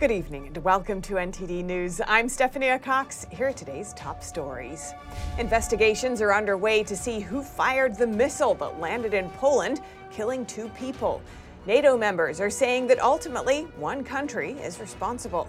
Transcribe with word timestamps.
Good 0.00 0.10
evening 0.10 0.48
and 0.48 0.64
welcome 0.64 1.00
to 1.02 1.14
NTD 1.14 1.64
News. 1.64 2.00
I'm 2.08 2.28
Stephanie 2.28 2.76
Cox. 2.80 3.26
Here 3.30 3.46
are 3.46 3.52
today's 3.52 3.92
top 3.94 4.24
stories. 4.24 4.92
Investigations 5.38 6.20
are 6.20 6.34
underway 6.34 6.82
to 6.82 6.96
see 6.96 7.20
who 7.20 7.44
fired 7.44 7.96
the 7.96 8.06
missile 8.08 8.54
that 8.54 8.80
landed 8.80 9.14
in 9.14 9.30
Poland, 9.30 9.80
killing 10.10 10.44
two 10.46 10.68
people. 10.70 11.22
NATO 11.64 11.96
members 11.96 12.40
are 12.40 12.50
saying 12.50 12.88
that 12.88 13.00
ultimately 13.00 13.62
one 13.76 14.02
country 14.02 14.54
is 14.54 14.80
responsible. 14.80 15.48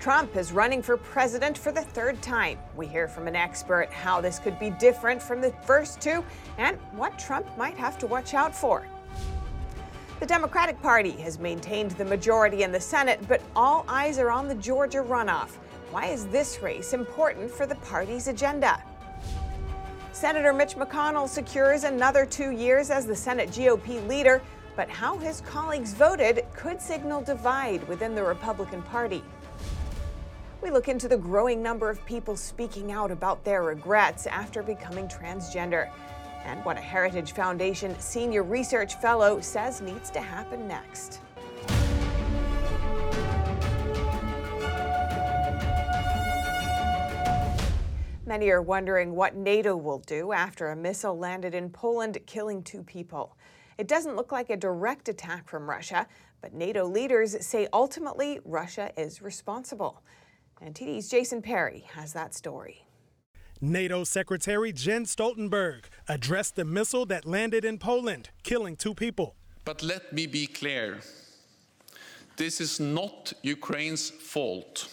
Trump 0.00 0.34
is 0.34 0.50
running 0.50 0.82
for 0.82 0.96
president 0.96 1.56
for 1.56 1.70
the 1.70 1.82
third 1.82 2.20
time. 2.22 2.58
We 2.74 2.88
hear 2.88 3.06
from 3.06 3.28
an 3.28 3.36
expert 3.36 3.88
how 3.92 4.20
this 4.20 4.40
could 4.40 4.58
be 4.58 4.70
different 4.70 5.22
from 5.22 5.40
the 5.40 5.52
first 5.62 6.00
two 6.00 6.24
and 6.58 6.76
what 6.90 7.20
Trump 7.20 7.46
might 7.56 7.76
have 7.76 7.98
to 7.98 8.08
watch 8.08 8.34
out 8.34 8.52
for. 8.52 8.84
The 10.22 10.28
Democratic 10.28 10.80
Party 10.80 11.10
has 11.22 11.40
maintained 11.40 11.90
the 11.90 12.04
majority 12.04 12.62
in 12.62 12.70
the 12.70 12.78
Senate, 12.78 13.18
but 13.26 13.42
all 13.56 13.84
eyes 13.88 14.20
are 14.20 14.30
on 14.30 14.46
the 14.46 14.54
Georgia 14.54 14.98
runoff. 14.98 15.56
Why 15.90 16.06
is 16.06 16.26
this 16.26 16.62
race 16.62 16.92
important 16.92 17.50
for 17.50 17.66
the 17.66 17.74
party's 17.74 18.28
agenda? 18.28 18.80
Senator 20.12 20.52
Mitch 20.52 20.76
McConnell 20.76 21.28
secures 21.28 21.82
another 21.82 22.24
two 22.24 22.52
years 22.52 22.88
as 22.88 23.04
the 23.04 23.16
Senate 23.16 23.50
GOP 23.50 24.06
leader, 24.06 24.40
but 24.76 24.88
how 24.88 25.18
his 25.18 25.40
colleagues 25.40 25.92
voted 25.92 26.44
could 26.54 26.80
signal 26.80 27.20
divide 27.22 27.82
within 27.88 28.14
the 28.14 28.22
Republican 28.22 28.80
Party. 28.82 29.24
We 30.62 30.70
look 30.70 30.86
into 30.86 31.08
the 31.08 31.18
growing 31.18 31.64
number 31.64 31.90
of 31.90 32.06
people 32.06 32.36
speaking 32.36 32.92
out 32.92 33.10
about 33.10 33.42
their 33.42 33.64
regrets 33.64 34.28
after 34.28 34.62
becoming 34.62 35.08
transgender 35.08 35.90
and 36.44 36.64
what 36.64 36.76
a 36.76 36.80
Heritage 36.80 37.32
Foundation 37.32 37.98
senior 37.98 38.42
research 38.42 38.94
fellow 38.96 39.40
says 39.40 39.80
needs 39.80 40.10
to 40.10 40.20
happen 40.20 40.66
next. 40.66 41.20
Many 48.24 48.50
are 48.50 48.62
wondering 48.62 49.14
what 49.14 49.36
NATO 49.36 49.76
will 49.76 49.98
do 49.98 50.32
after 50.32 50.70
a 50.70 50.76
missile 50.76 51.18
landed 51.18 51.54
in 51.54 51.68
Poland, 51.68 52.18
killing 52.26 52.62
two 52.62 52.82
people. 52.82 53.36
It 53.78 53.88
doesn't 53.88 54.16
look 54.16 54.32
like 54.32 54.48
a 54.48 54.56
direct 54.56 55.08
attack 55.08 55.48
from 55.48 55.68
Russia, 55.68 56.06
but 56.40 56.54
NATO 56.54 56.86
leaders 56.86 57.44
say 57.44 57.68
ultimately 57.72 58.40
Russia 58.44 58.90
is 58.96 59.22
responsible. 59.22 60.02
And 60.60 60.74
Jason 60.74 61.42
Perry 61.42 61.84
has 61.92 62.12
that 62.12 62.32
story. 62.34 62.86
NATO 63.64 64.02
Secretary 64.02 64.72
Jens 64.72 65.14
Stoltenberg 65.14 65.84
addressed 66.08 66.56
the 66.56 66.64
missile 66.64 67.06
that 67.06 67.24
landed 67.24 67.64
in 67.64 67.78
Poland, 67.78 68.30
killing 68.42 68.74
two 68.74 68.92
people. 68.92 69.36
But 69.64 69.84
let 69.84 70.12
me 70.12 70.26
be 70.26 70.48
clear 70.48 70.98
this 72.36 72.60
is 72.60 72.80
not 72.80 73.32
Ukraine's 73.42 74.10
fault. 74.10 74.88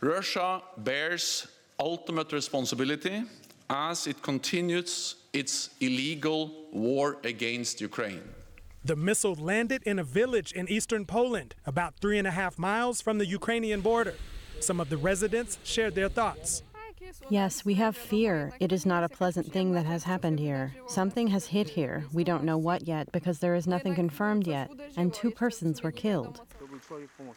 Russia 0.00 0.62
bears 0.78 1.48
ultimate 1.80 2.32
responsibility 2.32 3.24
as 3.68 4.06
it 4.06 4.22
continues 4.22 5.16
its 5.32 5.70
illegal 5.80 6.68
war 6.72 7.16
against 7.24 7.80
Ukraine. 7.80 8.22
The 8.84 8.94
missile 8.94 9.34
landed 9.34 9.82
in 9.82 9.98
a 9.98 10.04
village 10.04 10.52
in 10.52 10.70
eastern 10.70 11.06
Poland, 11.06 11.56
about 11.66 11.94
three 12.00 12.18
and 12.18 12.28
a 12.28 12.30
half 12.30 12.56
miles 12.56 13.00
from 13.00 13.18
the 13.18 13.26
Ukrainian 13.26 13.80
border. 13.80 14.14
Some 14.60 14.78
of 14.78 14.90
the 14.90 14.96
residents 14.96 15.58
shared 15.64 15.96
their 15.96 16.08
thoughts. 16.08 16.62
Yes, 17.28 17.64
we 17.64 17.74
have 17.74 17.96
fear. 17.96 18.52
It 18.60 18.72
is 18.72 18.86
not 18.86 19.04
a 19.04 19.08
pleasant 19.08 19.52
thing 19.52 19.72
that 19.72 19.86
has 19.86 20.04
happened 20.04 20.38
here. 20.38 20.74
Something 20.86 21.28
has 21.28 21.46
hit 21.46 21.70
here. 21.70 22.04
We 22.12 22.24
don't 22.24 22.44
know 22.44 22.58
what 22.58 22.86
yet 22.86 23.10
because 23.12 23.38
there 23.38 23.54
is 23.54 23.66
nothing 23.66 23.94
confirmed 23.94 24.46
yet, 24.46 24.70
and 24.96 25.12
two 25.12 25.30
persons 25.30 25.82
were 25.82 25.92
killed. 25.92 26.40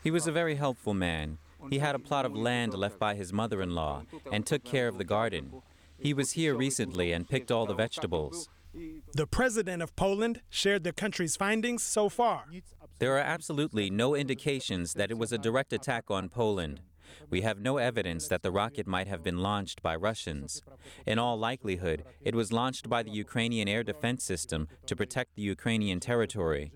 He 0.03 0.11
was 0.11 0.27
a 0.27 0.31
very 0.31 0.55
helpful 0.55 0.93
man. 0.93 1.37
He 1.69 1.79
had 1.79 1.95
a 1.95 1.99
plot 1.99 2.25
of 2.25 2.35
land 2.35 2.73
left 2.73 2.99
by 2.99 3.15
his 3.15 3.33
mother 3.33 3.61
in 3.61 3.73
law 3.73 4.03
and 4.31 4.45
took 4.45 4.63
care 4.63 4.87
of 4.87 4.97
the 4.97 5.03
garden. 5.03 5.61
He 5.97 6.13
was 6.13 6.31
here 6.31 6.55
recently 6.55 7.11
and 7.11 7.27
picked 7.27 7.51
all 7.51 7.65
the 7.65 7.73
vegetables. 7.73 8.49
The 9.13 9.25
president 9.25 9.81
of 9.81 9.95
Poland 9.95 10.41
shared 10.49 10.83
the 10.83 10.91
country's 10.91 11.37
findings 11.37 11.81
so 11.81 12.09
far. 12.09 12.45
There 12.99 13.15
are 13.15 13.19
absolutely 13.19 13.89
no 13.89 14.15
indications 14.15 14.93
that 14.93 15.11
it 15.11 15.17
was 15.17 15.31
a 15.31 15.37
direct 15.37 15.71
attack 15.73 16.11
on 16.11 16.29
Poland. 16.29 16.81
We 17.29 17.41
have 17.41 17.59
no 17.59 17.77
evidence 17.77 18.27
that 18.27 18.43
the 18.43 18.51
rocket 18.51 18.87
might 18.87 19.07
have 19.07 19.23
been 19.23 19.39
launched 19.39 19.81
by 19.81 19.95
Russians. 19.95 20.61
In 21.05 21.19
all 21.19 21.37
likelihood, 21.37 22.03
it 22.21 22.35
was 22.35 22.53
launched 22.53 22.89
by 22.89 23.03
the 23.03 23.11
Ukrainian 23.11 23.67
air 23.67 23.83
defense 23.83 24.23
system 24.23 24.67
to 24.85 24.95
protect 24.95 25.35
the 25.35 25.41
Ukrainian 25.41 25.99
territory. 25.99 26.71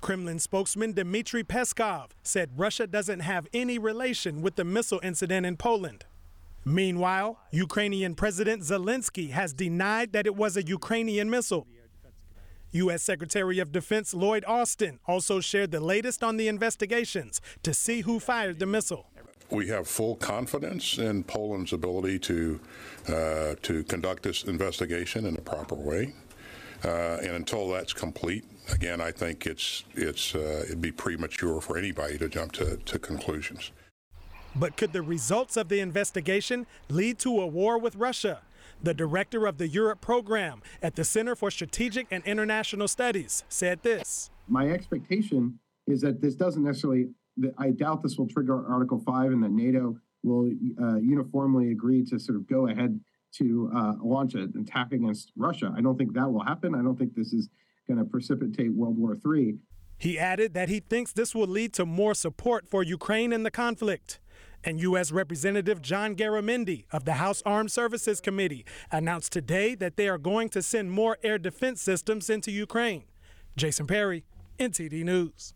Kremlin 0.00 0.38
spokesman 0.38 0.92
Dmitry 0.92 1.44
Peskov 1.44 2.10
said 2.22 2.50
Russia 2.56 2.86
doesn't 2.86 3.20
have 3.20 3.46
any 3.52 3.78
relation 3.78 4.40
with 4.40 4.56
the 4.56 4.64
missile 4.64 5.00
incident 5.02 5.44
in 5.44 5.56
Poland. 5.56 6.06
Meanwhile, 6.64 7.38
Ukrainian 7.50 8.14
President 8.14 8.62
Zelensky 8.62 9.30
has 9.30 9.52
denied 9.52 10.12
that 10.12 10.26
it 10.26 10.36
was 10.36 10.56
a 10.56 10.62
Ukrainian 10.62 11.28
missile. 11.30 11.66
U.S. 12.72 13.02
Secretary 13.02 13.58
of 13.58 13.72
Defense 13.72 14.14
Lloyd 14.14 14.44
Austin 14.46 15.00
also 15.06 15.40
shared 15.40 15.72
the 15.72 15.80
latest 15.80 16.22
on 16.22 16.36
the 16.36 16.46
investigations 16.46 17.40
to 17.62 17.74
see 17.74 18.02
who 18.02 18.20
fired 18.20 18.58
the 18.58 18.66
missile. 18.66 19.10
We 19.48 19.68
have 19.68 19.88
full 19.88 20.16
confidence 20.16 20.98
in 20.98 21.24
Poland's 21.24 21.72
ability 21.72 22.18
to 22.20 22.60
uh, 23.08 23.54
to 23.62 23.82
conduct 23.84 24.22
this 24.22 24.44
investigation 24.44 25.26
in 25.26 25.36
a 25.36 25.40
proper 25.40 25.74
way, 25.74 26.14
uh, 26.84 27.18
and 27.22 27.32
until 27.32 27.68
that's 27.70 27.92
complete, 27.92 28.44
again, 28.72 29.00
I 29.00 29.10
think 29.10 29.46
it's 29.46 29.84
it's 29.94 30.34
uh, 30.34 30.64
it'd 30.66 30.80
be 30.80 30.92
premature 30.92 31.60
for 31.60 31.76
anybody 31.76 32.18
to 32.18 32.28
jump 32.28 32.52
to, 32.52 32.76
to 32.76 32.98
conclusions. 32.98 33.72
But 34.54 34.76
could 34.76 34.92
the 34.92 35.02
results 35.02 35.56
of 35.56 35.68
the 35.68 35.80
investigation 35.80 36.66
lead 36.88 37.18
to 37.20 37.40
a 37.40 37.46
war 37.46 37.78
with 37.78 37.96
Russia? 37.96 38.42
The 38.82 38.94
director 38.94 39.46
of 39.46 39.58
the 39.58 39.68
Europe 39.68 40.00
program 40.00 40.62
at 40.82 40.96
the 40.96 41.04
Center 41.04 41.36
for 41.36 41.50
Strategic 41.50 42.06
and 42.10 42.24
International 42.24 42.88
Studies 42.88 43.44
said 43.48 43.82
this. 43.82 44.30
My 44.48 44.70
expectation 44.70 45.58
is 45.86 46.00
that 46.00 46.20
this 46.20 46.34
doesn't 46.34 46.64
necessarily 46.64 47.10
I 47.58 47.70
doubt 47.70 48.02
this 48.02 48.16
will 48.16 48.28
trigger 48.28 48.66
Article 48.66 48.98
5 48.98 49.32
and 49.32 49.42
that 49.42 49.50
NATO 49.50 49.96
will 50.22 50.50
uh, 50.80 50.96
uniformly 50.96 51.70
agree 51.72 52.04
to 52.06 52.18
sort 52.18 52.36
of 52.36 52.46
go 52.46 52.68
ahead 52.68 53.00
to 53.32 53.70
uh, 53.74 53.94
launch 54.02 54.34
an 54.34 54.52
attack 54.60 54.92
against 54.92 55.32
Russia. 55.36 55.72
I 55.76 55.80
don't 55.80 55.96
think 55.96 56.14
that 56.14 56.30
will 56.30 56.44
happen. 56.44 56.74
I 56.74 56.82
don't 56.82 56.98
think 56.98 57.14
this 57.14 57.32
is 57.32 57.48
going 57.86 57.98
to 57.98 58.04
precipitate 58.04 58.72
World 58.72 58.98
War 58.98 59.16
III. 59.24 59.56
He 59.98 60.18
added 60.18 60.54
that 60.54 60.68
he 60.68 60.80
thinks 60.80 61.12
this 61.12 61.34
will 61.34 61.46
lead 61.46 61.74
to 61.74 61.84
more 61.84 62.14
support 62.14 62.68
for 62.68 62.82
Ukraine 62.82 63.32
in 63.32 63.42
the 63.42 63.50
conflict. 63.50 64.18
And 64.62 64.80
U.S. 64.80 65.10
Representative 65.10 65.80
John 65.80 66.14
Garamendi 66.14 66.84
of 66.92 67.06
the 67.06 67.14
House 67.14 67.42
Armed 67.46 67.72
Services 67.72 68.20
Committee 68.20 68.66
announced 68.90 69.32
today 69.32 69.74
that 69.76 69.96
they 69.96 70.06
are 70.06 70.18
going 70.18 70.50
to 70.50 70.62
send 70.62 70.92
more 70.92 71.16
air 71.22 71.38
defense 71.38 71.80
systems 71.80 72.28
into 72.28 72.50
Ukraine. 72.50 73.04
Jason 73.56 73.86
Perry, 73.86 74.24
NTD 74.58 75.02
News. 75.04 75.54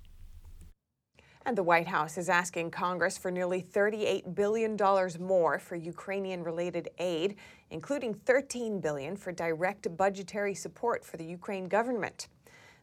And 1.47 1.59
the 1.59 1.63
White 1.63 1.89
House 1.89 2.17
is 2.17 2.31
asking 2.31 2.71
Congress 2.71 3.19
for 3.19 3.31
nearly 3.31 3.61
$38 3.61 4.35
billion 4.35 4.79
more 5.21 5.59
for 5.59 5.77
Ukrainian 5.77 6.43
related 6.43 6.89
aid, 6.99 7.37
including 7.71 8.15
13 8.15 8.81
billion 8.81 9.15
for 9.15 9.31
direct 9.31 9.95
budgetary 9.95 10.55
support 10.55 11.05
for 11.05 11.19
the 11.19 11.25
Ukraine 11.25 11.69
government. 11.69 12.29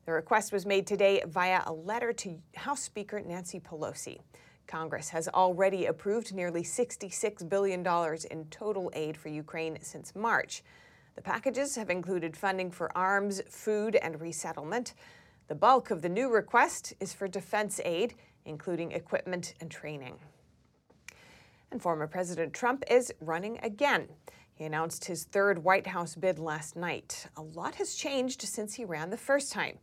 The 0.05 0.11
request 0.11 0.53
was 0.53 0.67
made 0.67 0.85
today 0.85 1.23
via 1.27 1.63
a 1.65 1.73
letter 1.73 2.13
to 2.13 2.37
House 2.55 2.83
Speaker 2.83 3.19
Nancy 3.19 3.59
Pelosi. 3.59 4.19
Congress 4.67 5.09
has 5.09 5.27
already 5.27 5.87
approved 5.87 6.33
nearly 6.33 6.61
$66 6.61 7.49
billion 7.49 7.79
in 8.29 8.45
total 8.51 8.91
aid 8.93 9.17
for 9.17 9.29
Ukraine 9.29 9.79
since 9.81 10.15
March. 10.15 10.61
The 11.15 11.21
packages 11.21 11.75
have 11.77 11.89
included 11.89 12.37
funding 12.37 12.69
for 12.69 12.95
arms, 12.95 13.41
food, 13.49 13.95
and 13.95 14.21
resettlement. 14.21 14.93
The 15.47 15.55
bulk 15.55 15.91
of 15.91 16.01
the 16.01 16.09
new 16.09 16.29
request 16.29 16.93
is 16.99 17.11
for 17.11 17.27
defense 17.27 17.81
aid 17.83 18.13
including 18.45 18.91
equipment 18.91 19.53
and 19.61 19.69
training. 19.69 20.15
And 21.71 21.81
former 21.81 22.07
President 22.07 22.53
Trump 22.53 22.83
is 22.89 23.13
running 23.21 23.59
again. 23.63 24.07
He 24.53 24.65
announced 24.65 25.05
his 25.05 25.23
third 25.23 25.63
White 25.63 25.87
House 25.87 26.15
bid 26.15 26.37
last 26.37 26.75
night. 26.75 27.27
A 27.37 27.41
lot 27.41 27.75
has 27.75 27.95
changed 27.95 28.41
since 28.41 28.73
he 28.73 28.85
ran 28.85 29.09
the 29.09 29.17
first 29.17 29.51
time. 29.51 29.77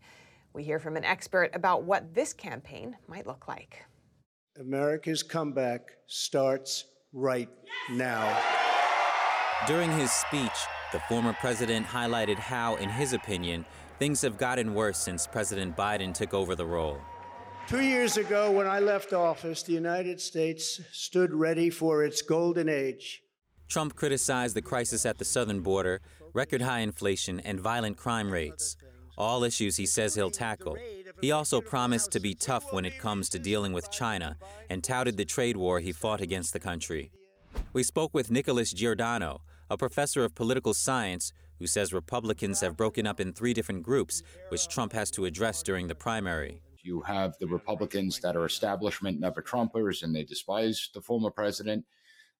We 0.52 0.62
hear 0.64 0.78
from 0.78 0.96
an 0.96 1.04
expert 1.04 1.50
about 1.54 1.84
what 1.84 2.14
this 2.14 2.32
campaign 2.32 2.96
might 3.06 3.26
look 3.26 3.48
like. 3.48 3.84
America's 4.58 5.22
comeback 5.22 5.82
starts 6.06 6.84
right 7.12 7.48
now. 7.90 8.36
During 9.66 9.90
his 9.92 10.10
speech, 10.12 10.66
the 10.92 11.00
former 11.00 11.32
president 11.34 11.86
highlighted 11.86 12.38
how, 12.38 12.76
in 12.76 12.88
his 12.88 13.12
opinion, 13.12 13.64
things 13.98 14.22
have 14.22 14.38
gotten 14.38 14.74
worse 14.74 14.98
since 14.98 15.26
President 15.26 15.76
Biden 15.76 16.14
took 16.14 16.32
over 16.32 16.54
the 16.54 16.66
role. 16.66 16.98
Two 17.68 17.82
years 17.82 18.16
ago, 18.16 18.50
when 18.50 18.66
I 18.66 18.80
left 18.80 19.12
office, 19.12 19.62
the 19.62 19.74
United 19.74 20.22
States 20.22 20.80
stood 20.90 21.34
ready 21.34 21.68
for 21.68 22.02
its 22.02 22.22
golden 22.22 22.66
age. 22.66 23.22
Trump 23.68 23.94
criticized 23.94 24.56
the 24.56 24.62
crisis 24.62 25.04
at 25.04 25.18
the 25.18 25.26
southern 25.26 25.60
border, 25.60 26.00
record 26.32 26.62
high 26.62 26.78
inflation, 26.78 27.40
and 27.40 27.60
violent 27.60 27.98
crime 27.98 28.30
rates. 28.30 28.78
All 29.18 29.44
issues 29.44 29.76
he 29.76 29.84
says 29.84 30.14
he'll 30.14 30.30
tackle. 30.30 30.78
He 31.20 31.30
also 31.30 31.60
promised 31.60 32.10
to 32.12 32.20
be 32.20 32.34
tough 32.34 32.72
when 32.72 32.86
it 32.86 32.98
comes 32.98 33.28
to 33.28 33.38
dealing 33.38 33.74
with 33.74 33.90
China 33.90 34.38
and 34.70 34.82
touted 34.82 35.18
the 35.18 35.26
trade 35.26 35.58
war 35.58 35.78
he 35.78 35.92
fought 35.92 36.22
against 36.22 36.54
the 36.54 36.60
country. 36.60 37.10
We 37.74 37.82
spoke 37.82 38.14
with 38.14 38.30
Nicholas 38.30 38.72
Giordano, 38.72 39.42
a 39.68 39.76
professor 39.76 40.24
of 40.24 40.34
political 40.34 40.72
science 40.72 41.34
who 41.58 41.66
says 41.66 41.92
Republicans 41.92 42.62
have 42.62 42.78
broken 42.78 43.06
up 43.06 43.20
in 43.20 43.34
three 43.34 43.52
different 43.52 43.82
groups, 43.82 44.22
which 44.48 44.68
Trump 44.68 44.94
has 44.94 45.10
to 45.10 45.26
address 45.26 45.62
during 45.62 45.88
the 45.88 45.94
primary. 45.94 46.62
You 46.82 47.00
have 47.02 47.36
the 47.38 47.46
Republicans 47.46 48.20
that 48.20 48.36
are 48.36 48.44
establishment 48.44 49.20
never 49.20 49.42
Trumpers 49.42 50.02
and 50.02 50.14
they 50.14 50.24
despise 50.24 50.90
the 50.94 51.00
former 51.00 51.30
president. 51.30 51.84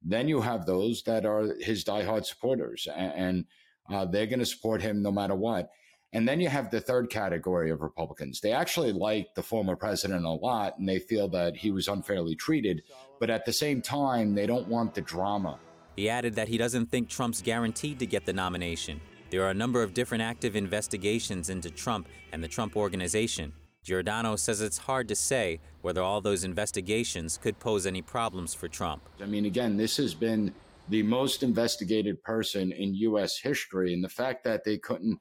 Then 0.03 0.29
you 0.29 0.41
have 0.41 0.65
those 0.65 1.03
that 1.03 1.27
are 1.27 1.55
his 1.61 1.85
diehard 1.85 2.25
supporters 2.25 2.87
and, 2.95 3.45
uh, 3.91 4.05
they're 4.05 4.27
going 4.27 4.39
to 4.39 4.47
support 4.47 4.83
him 4.83 5.03
no 5.03 5.11
matter 5.11 5.35
what. 5.35 5.71
And 6.13 6.27
then 6.27 6.41
you 6.41 6.49
have 6.49 6.71
the 6.71 6.81
third 6.81 7.11
category 7.11 7.71
of 7.71 7.83
Republicans. 7.83 8.41
They 8.41 8.53
actually 8.53 8.93
like 8.93 9.35
the 9.35 9.43
former 9.43 9.77
president 9.77 10.25
a 10.25 10.31
lot 10.31 10.79
and 10.79 10.89
they 10.89 10.99
feel 10.99 11.29
that 11.29 11.57
he 11.57 11.71
was 11.71 11.89
unfairly 11.89 12.35
treated. 12.35 12.83
But 13.21 13.31
at 13.31 13.45
the 13.45 13.53
same 13.53 13.83
time, 13.83 14.35
they 14.35 14.47
don't 14.47 14.69
want 14.69 14.95
the 14.95 15.03
drama. 15.03 15.59
He 15.97 16.09
added 16.09 16.35
that 16.37 16.49
he 16.49 16.57
doesn't 16.57 16.87
think 16.87 17.09
Trump's 17.09 17.43
guaranteed 17.43 17.99
to 17.99 18.07
get 18.07 18.25
the 18.25 18.33
nomination. 18.33 19.01
There 19.31 19.43
are 19.43 19.51
a 19.51 19.55
number 19.55 19.83
of 19.83 19.93
different 19.93 20.23
active 20.23 20.57
investigations 20.57 21.51
into 21.51 21.71
Trump 21.71 22.09
and 22.33 22.43
the 22.43 22.49
Trump 22.49 22.77
organization. 22.77 23.53
Giordano 23.89 24.37
says 24.37 24.61
it's 24.61 24.77
hard 24.77 25.09
to 25.09 25.17
say 25.17 25.61
whether 25.81 26.03
all 26.03 26.21
those 26.21 26.45
investigations 26.45 27.39
could 27.39 27.59
pose 27.59 27.87
any 27.87 28.03
problems 28.03 28.53
for 28.53 28.69
Trump. 28.69 29.01
I 29.19 29.25
mean, 29.25 29.47
again, 29.47 29.79
this 29.79 29.97
has 29.97 30.13
been 30.13 30.53
the 30.91 31.03
most 31.03 31.43
investigated 31.43 32.23
person 32.23 32.71
in 32.73 32.95
U.S. 32.97 33.39
history, 33.39 33.95
and 33.95 34.05
the 34.05 34.11
fact 34.11 34.45
that 34.45 34.63
they 34.63 34.77
couldn't 34.77 35.19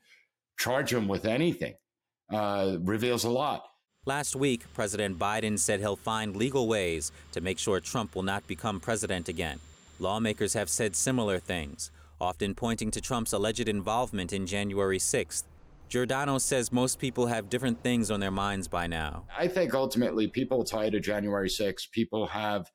charge 0.60 0.92
him 0.92 1.08
with 1.08 1.24
anything 1.24 1.75
uh, 2.34 2.75
reveals 2.81 3.24
a 3.24 3.30
lot. 3.30 3.64
Last 4.06 4.36
week, 4.36 4.66
President 4.74 5.18
Biden 5.18 5.58
said 5.58 5.80
he'll 5.80 5.96
find 5.96 6.36
legal 6.36 6.68
ways 6.68 7.14
to 7.31 7.40
make 7.40 7.60
sure 7.60 7.80
Trump 7.80 8.16
will 8.16 8.24
not 8.24 8.46
become 8.48 8.81
president 8.81 9.30
again. 9.30 9.62
Lawmakers 9.98 10.52
have 10.56 10.69
said 10.69 10.94
similar 10.94 11.40
things, 11.40 11.90
often 12.19 12.54
pointing 12.54 12.92
to 12.92 13.00
Trump's 13.00 13.31
alleged 13.31 13.69
involvement 13.69 14.34
in 14.34 14.46
January 14.46 15.00
6th. 15.00 15.44
Giordano 15.89 16.38
says 16.38 16.72
most 16.72 17.00
people 17.00 17.28
have 17.28 17.50
different 17.50 17.81
things 17.81 18.12
on 18.12 18.19
their 18.19 18.31
minds 18.31 18.68
by 18.68 18.88
now. 18.88 19.24
I 19.38 19.48
think 19.48 19.74
ultimately 19.74 20.28
people 20.28 20.63
tied 20.63 20.92
to 20.92 21.00
January 21.00 21.48
6th, 21.48 21.92
people 21.92 22.28
have 22.28 22.69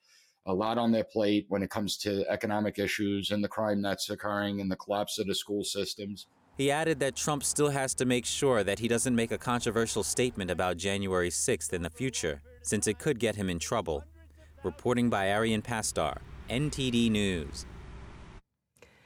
a 0.47 0.55
lot 0.55 0.79
on 0.79 0.91
their 0.91 1.05
plate 1.05 1.44
when 1.49 1.62
it 1.62 1.70
comes 1.70 1.99
to 1.99 2.25
economic 2.31 2.79
issues 2.79 3.31
and 3.31 3.44
the 3.44 3.49
crime 3.49 3.82
that's 3.82 4.09
occurring 4.11 4.61
and 4.61 4.70
the 4.70 4.76
collapse 4.76 5.19
of 5.19 5.26
the 5.26 5.35
school 5.35 5.62
systems. 5.62 6.26
He 6.56 6.70
added 6.70 7.00
that 7.00 7.17
Trump 7.17 7.44
still 7.44 7.70
has 7.70 7.94
to 7.94 8.05
make 8.05 8.26
sure 8.26 8.64
that 8.64 8.79
he 8.79 8.88
doesn't 8.88 9.15
make 9.15 9.31
a 9.31 9.38
controversial 9.38 10.03
statement 10.03 10.50
about 10.50 10.76
January 10.76 11.31
6th 11.31 11.73
in 11.73 11.82
the 11.82 11.91
future, 11.91 12.43
since 12.62 12.87
it 12.87 12.99
could 12.99 13.19
get 13.19 13.37
him 13.37 13.49
in 13.49 13.58
trouble. 13.58 14.05
Reporting 14.62 15.11
by 15.11 15.29
Arian 15.29 15.62
Pastar, 15.62 16.19
NTD 16.50 17.11
News. 17.11 17.67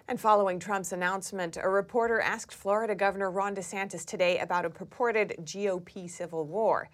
And 0.09 0.21
following 0.21 0.61
Trump's 0.61 0.93
announcement, 0.93 1.59
a 1.61 1.69
reporter 1.69 2.21
asked 2.21 2.55
Florida 2.55 2.95
Governor 2.95 3.29
Ron 3.29 3.57
DeSantis 3.57 4.05
today 4.05 4.39
about 4.39 4.65
a 4.65 4.71
purported 4.71 5.35
GOP 5.41 6.09
civil 6.09 6.47
war. 6.47 6.89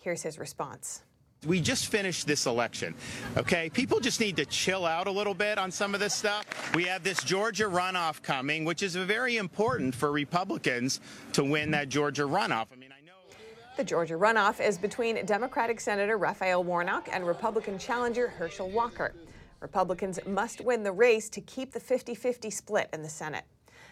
Here's 0.00 0.22
his 0.22 0.38
response. 0.38 1.02
We 1.46 1.60
just 1.60 1.88
finished 1.88 2.26
this 2.26 2.46
election. 2.46 2.94
Okay, 3.36 3.68
people 3.68 4.00
just 4.00 4.18
need 4.18 4.36
to 4.36 4.46
chill 4.46 4.86
out 4.86 5.08
a 5.08 5.10
little 5.10 5.34
bit 5.34 5.58
on 5.58 5.70
some 5.70 5.92
of 5.92 6.00
this 6.00 6.14
stuff. 6.14 6.74
We 6.74 6.84
have 6.84 7.02
this 7.04 7.22
Georgia 7.22 7.64
runoff 7.64 8.22
coming, 8.22 8.64
which 8.64 8.82
is 8.82 8.96
very 8.96 9.36
important 9.36 9.94
for 9.94 10.10
Republicans 10.10 11.00
to 11.34 11.44
win 11.44 11.70
that 11.72 11.90
Georgia 11.90 12.22
runoff. 12.22 12.68
I 12.72 12.76
mean, 12.76 12.92
I 12.92 13.04
know. 13.06 13.12
The 13.76 13.84
Georgia 13.84 14.14
runoff 14.14 14.66
is 14.66 14.78
between 14.78 15.26
Democratic 15.26 15.80
Senator 15.80 16.16
Raphael 16.16 16.64
Warnock 16.64 17.10
and 17.12 17.26
Republican 17.26 17.78
challenger 17.78 18.28
Herschel 18.28 18.70
Walker. 18.70 19.12
Republicans 19.60 20.18
must 20.26 20.60
win 20.60 20.82
the 20.82 20.92
race 20.92 21.28
to 21.30 21.40
keep 21.40 21.72
the 21.72 21.80
50 21.80 22.14
50 22.14 22.50
split 22.50 22.88
in 22.92 23.02
the 23.02 23.08
Senate. 23.08 23.44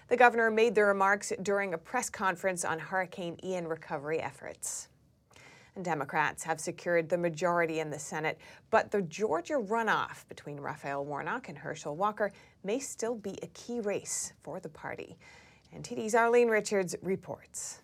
The 0.09 0.17
governor 0.17 0.50
made 0.50 0.75
the 0.75 0.85
remarks 0.85 1.32
during 1.43 1.75
a 1.75 1.79
press 1.79 2.11
conference 2.11 2.64
on 2.64 2.79
Hurricane 2.79 3.38
Ian 3.43 3.67
recovery 3.67 4.20
efforts. 4.20 4.88
And 5.75 5.85
Democrats 5.85 6.43
have 6.44 6.61
secured 6.61 7.09
the 7.09 7.17
majority 7.17 7.81
in 7.81 7.91
the 7.91 7.99
Senate, 7.99 8.38
but 8.70 8.91
the 8.91 9.03
Georgia 9.03 9.55
runoff 9.55 10.29
between 10.29 10.61
Raphael 10.61 11.05
Warnock 11.05 11.49
and 11.49 11.56
Herschel 11.56 11.97
Walker 11.97 12.31
may 12.62 12.79
still 12.79 13.15
be 13.15 13.38
a 13.43 13.47
key 13.49 13.81
race 13.81 14.32
for 14.43 14.61
the 14.61 14.69
party. 14.69 15.17
NTD's 15.75 16.15
Arlene 16.15 16.49
Richards 16.49 16.94
reports. 17.03 17.81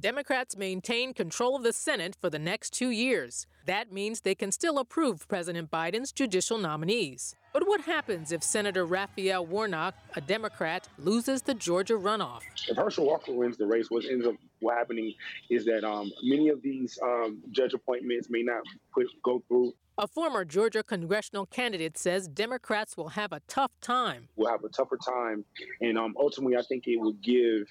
Democrats 0.00 0.56
maintain 0.56 1.12
control 1.12 1.56
of 1.56 1.64
the 1.64 1.72
Senate 1.72 2.16
for 2.20 2.30
the 2.30 2.38
next 2.38 2.72
two 2.72 2.90
years. 2.90 3.48
That 3.66 3.90
means 3.92 4.20
they 4.20 4.36
can 4.36 4.52
still 4.52 4.78
approve 4.78 5.26
President 5.26 5.72
Biden's 5.72 6.12
judicial 6.12 6.56
nominees. 6.56 7.34
But 7.52 7.66
what 7.66 7.80
happens 7.80 8.30
if 8.30 8.44
Senator 8.44 8.86
Raphael 8.86 9.44
Warnock, 9.44 9.96
a 10.14 10.20
Democrat, 10.20 10.86
loses 10.98 11.42
the 11.42 11.54
Georgia 11.54 11.94
runoff? 11.94 12.42
If 12.68 12.76
Herschel 12.76 13.06
Walker 13.06 13.32
wins 13.32 13.56
the 13.56 13.66
race, 13.66 13.90
what 13.90 14.04
ends 14.04 14.24
up 14.24 14.36
happening 14.70 15.14
is 15.50 15.64
that 15.64 15.82
um, 15.82 16.12
many 16.22 16.48
of 16.48 16.62
these 16.62 16.96
um, 17.02 17.42
judge 17.50 17.74
appointments 17.74 18.28
may 18.30 18.44
not 18.44 18.62
put, 18.94 19.06
go 19.24 19.42
through. 19.48 19.72
A 20.00 20.06
former 20.06 20.44
Georgia 20.44 20.84
congressional 20.84 21.44
candidate 21.44 21.98
says 21.98 22.28
Democrats 22.28 22.96
will 22.96 23.08
have 23.08 23.32
a 23.32 23.40
tough 23.48 23.72
time. 23.80 24.28
We'll 24.36 24.48
have 24.48 24.62
a 24.62 24.68
tougher 24.68 24.96
time, 24.96 25.44
and 25.80 25.98
um, 25.98 26.14
ultimately, 26.16 26.56
I 26.56 26.62
think 26.62 26.86
it 26.86 27.00
will 27.00 27.14
give 27.14 27.66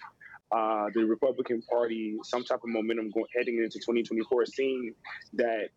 uh, 0.52 0.88
the 0.94 1.04
Republican 1.04 1.62
Party 1.62 2.18
some 2.24 2.44
type 2.44 2.60
of 2.64 2.70
momentum 2.70 3.12
going 3.12 3.26
heading 3.36 3.58
into 3.58 3.80
2024, 3.80 4.46
seeing 4.46 4.94
that 5.34 5.70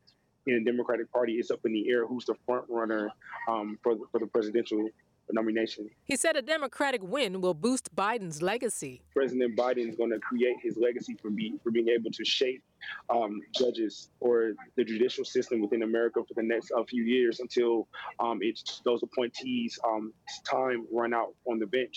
in 0.47 0.65
the 0.65 0.71
Democratic 0.71 1.11
Party 1.13 1.35
it's 1.35 1.51
up 1.51 1.61
in 1.65 1.73
the 1.73 1.89
air 1.91 2.07
who's 2.07 2.25
the 2.25 2.35
front 2.47 2.65
runner 2.69 3.11
um, 3.49 3.79
for 3.83 3.95
the, 3.95 4.05
for 4.11 4.21
the 4.21 4.27
presidential 4.27 4.89
nomination. 5.33 5.89
He 6.05 6.17
said 6.17 6.37
a 6.37 6.43
Democratic 6.43 7.03
win 7.03 7.41
will 7.41 7.55
boost 7.55 7.95
Biden's 7.95 8.43
legacy. 8.43 9.03
President 9.15 9.57
Biden 9.57 9.89
is 9.89 9.97
going 9.97 10.11
to 10.11 10.19
create 10.19 10.57
his 10.63 10.77
legacy 10.77 11.17
for, 11.21 11.31
be, 11.31 11.55
for 11.63 11.71
being 11.71 11.89
able 11.89 12.11
to 12.11 12.25
shape 12.25 12.63
um, 13.11 13.41
judges 13.55 14.11
or 14.21 14.53
the 14.77 14.85
judicial 14.85 15.25
system 15.25 15.61
within 15.61 15.83
America 15.83 16.21
for 16.27 16.35
the 16.35 16.43
next 16.43 16.73
uh, 16.77 16.83
few 16.85 17.05
years 17.05 17.41
until 17.41 17.87
um, 18.19 18.39
it's 18.43 18.83
those 18.85 19.03
appointees' 19.03 19.79
um, 19.87 20.13
time 20.45 20.87
run 20.93 21.15
out 21.15 21.35
on 21.47 21.59
the 21.59 21.67
bench 21.67 21.97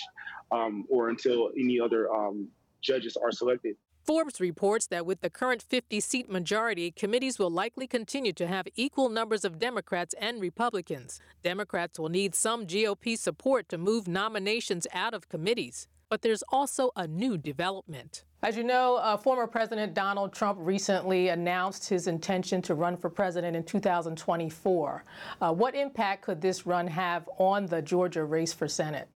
um, 0.52 0.86
or 0.90 1.10
until 1.10 1.52
any 1.58 1.80
other 1.80 2.12
um, 2.14 2.48
judges 2.84 3.18
are 3.18 3.32
selected. 3.32 3.76
Forbes 4.06 4.42
reports 4.42 4.88
that 4.88 5.06
with 5.06 5.22
the 5.22 5.30
current 5.30 5.62
50 5.62 6.02
seat 6.02 6.30
majority, 6.30 6.92
committees 6.92 7.40
will 7.40 7.50
likely 7.50 7.88
continue 7.88 8.34
to 8.34 8.48
have 8.48 8.68
equal 8.76 9.08
numbers 9.08 9.46
of 9.46 9.60
Democrats 9.60 10.14
and 10.20 10.42
Republicans. 10.42 11.22
Democrats 11.42 11.98
will 11.98 12.10
need 12.10 12.36
some 12.36 12.68
GOP 12.68 13.18
support 13.18 13.70
to 13.70 13.78
move 13.78 14.08
nominations 14.08 14.86
out 14.94 15.14
of 15.14 15.30
committees. 15.30 15.88
But 16.10 16.22
there's 16.22 16.44
also 16.50 16.92
a 16.98 17.08
new 17.08 17.38
development. 17.38 18.26
As 18.44 18.58
you 18.58 18.64
know, 18.66 18.98
uh, 18.98 19.16
former 19.16 19.48
President 19.48 19.94
Donald 19.94 20.34
Trump 20.34 20.58
recently 20.62 21.30
announced 21.30 21.88
his 21.88 22.08
intention 22.08 22.62
to 22.64 22.76
run 22.76 22.98
for 22.98 23.10
president 23.10 23.56
in 23.56 23.64
2024. 23.64 25.06
Uh, 25.40 25.54
what 25.54 25.76
impact 25.76 26.24
could 26.24 26.42
this 26.42 26.66
run 26.66 26.88
have 26.88 27.30
on 27.38 27.66
the 27.68 27.82
Georgia 27.82 28.26
race 28.26 28.52
for 28.52 28.68
Senate? 28.68 29.08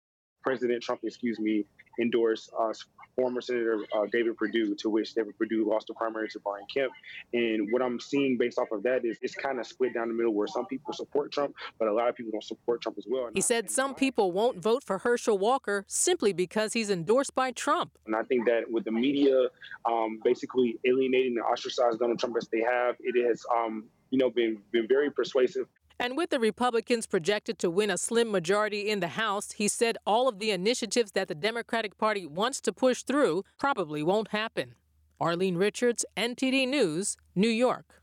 President 0.44 0.80
Trump, 0.80 1.00
excuse 1.02 1.40
me, 1.40 1.66
endorsed 2.00 2.52
uh, 2.56 2.72
former 3.16 3.40
Senator 3.40 3.84
uh, 3.96 4.06
David 4.12 4.36
Perdue, 4.36 4.74
to 4.76 4.90
which 4.90 5.14
David 5.14 5.36
Perdue 5.38 5.68
lost 5.68 5.88
the 5.88 5.94
primary 5.94 6.28
to 6.28 6.40
Brian 6.40 6.66
Kemp. 6.72 6.92
And 7.32 7.72
what 7.72 7.82
I'm 7.82 7.98
seeing 7.98 8.36
based 8.36 8.58
off 8.58 8.70
of 8.70 8.82
that 8.84 9.04
is 9.04 9.18
it's 9.22 9.34
kind 9.34 9.58
of 9.58 9.66
split 9.66 9.94
down 9.94 10.08
the 10.08 10.14
middle 10.14 10.34
where 10.34 10.46
some 10.46 10.66
people 10.66 10.92
support 10.92 11.32
Trump, 11.32 11.54
but 11.78 11.88
a 11.88 11.92
lot 11.92 12.08
of 12.08 12.14
people 12.14 12.32
don't 12.32 12.44
support 12.44 12.82
Trump 12.82 12.98
as 12.98 13.06
well. 13.08 13.30
He 13.34 13.40
said 13.40 13.70
some 13.70 13.94
people 13.94 14.30
won't 14.32 14.62
vote 14.62 14.84
for 14.84 14.98
Herschel 14.98 15.38
Walker 15.38 15.84
simply 15.88 16.32
because 16.32 16.72
he's 16.74 16.90
endorsed 16.90 17.34
by 17.34 17.50
Trump. 17.52 17.92
And 18.06 18.14
I 18.14 18.22
think 18.22 18.46
that 18.46 18.70
with 18.70 18.84
the 18.84 18.92
media 18.92 19.48
um, 19.84 20.20
basically 20.22 20.78
alienating 20.84 21.36
and 21.38 21.44
ostracizing 21.44 21.98
Donald 21.98 22.18
Trump 22.18 22.36
as 22.36 22.48
they 22.48 22.60
have, 22.60 22.96
it 23.00 23.26
has 23.26 23.44
um, 23.54 23.84
you 24.10 24.18
know, 24.18 24.30
been 24.30 24.58
been 24.72 24.86
very 24.86 25.10
persuasive. 25.10 25.66
And 25.98 26.16
with 26.16 26.30
the 26.30 26.38
Republicans 26.38 27.06
projected 27.06 27.58
to 27.60 27.70
win 27.70 27.90
a 27.90 27.96
slim 27.96 28.30
majority 28.30 28.90
in 28.90 29.00
the 29.00 29.08
House, 29.08 29.52
he 29.52 29.66
said 29.66 29.96
all 30.06 30.28
of 30.28 30.38
the 30.38 30.50
initiatives 30.50 31.12
that 31.12 31.28
the 31.28 31.34
Democratic 31.34 31.96
Party 31.96 32.26
wants 32.26 32.60
to 32.62 32.72
push 32.72 33.02
through 33.02 33.44
probably 33.58 34.02
won't 34.02 34.28
happen. 34.28 34.74
Arlene 35.18 35.56
Richards, 35.56 36.04
NTD 36.16 36.68
News, 36.68 37.16
New 37.34 37.48
York. 37.48 38.02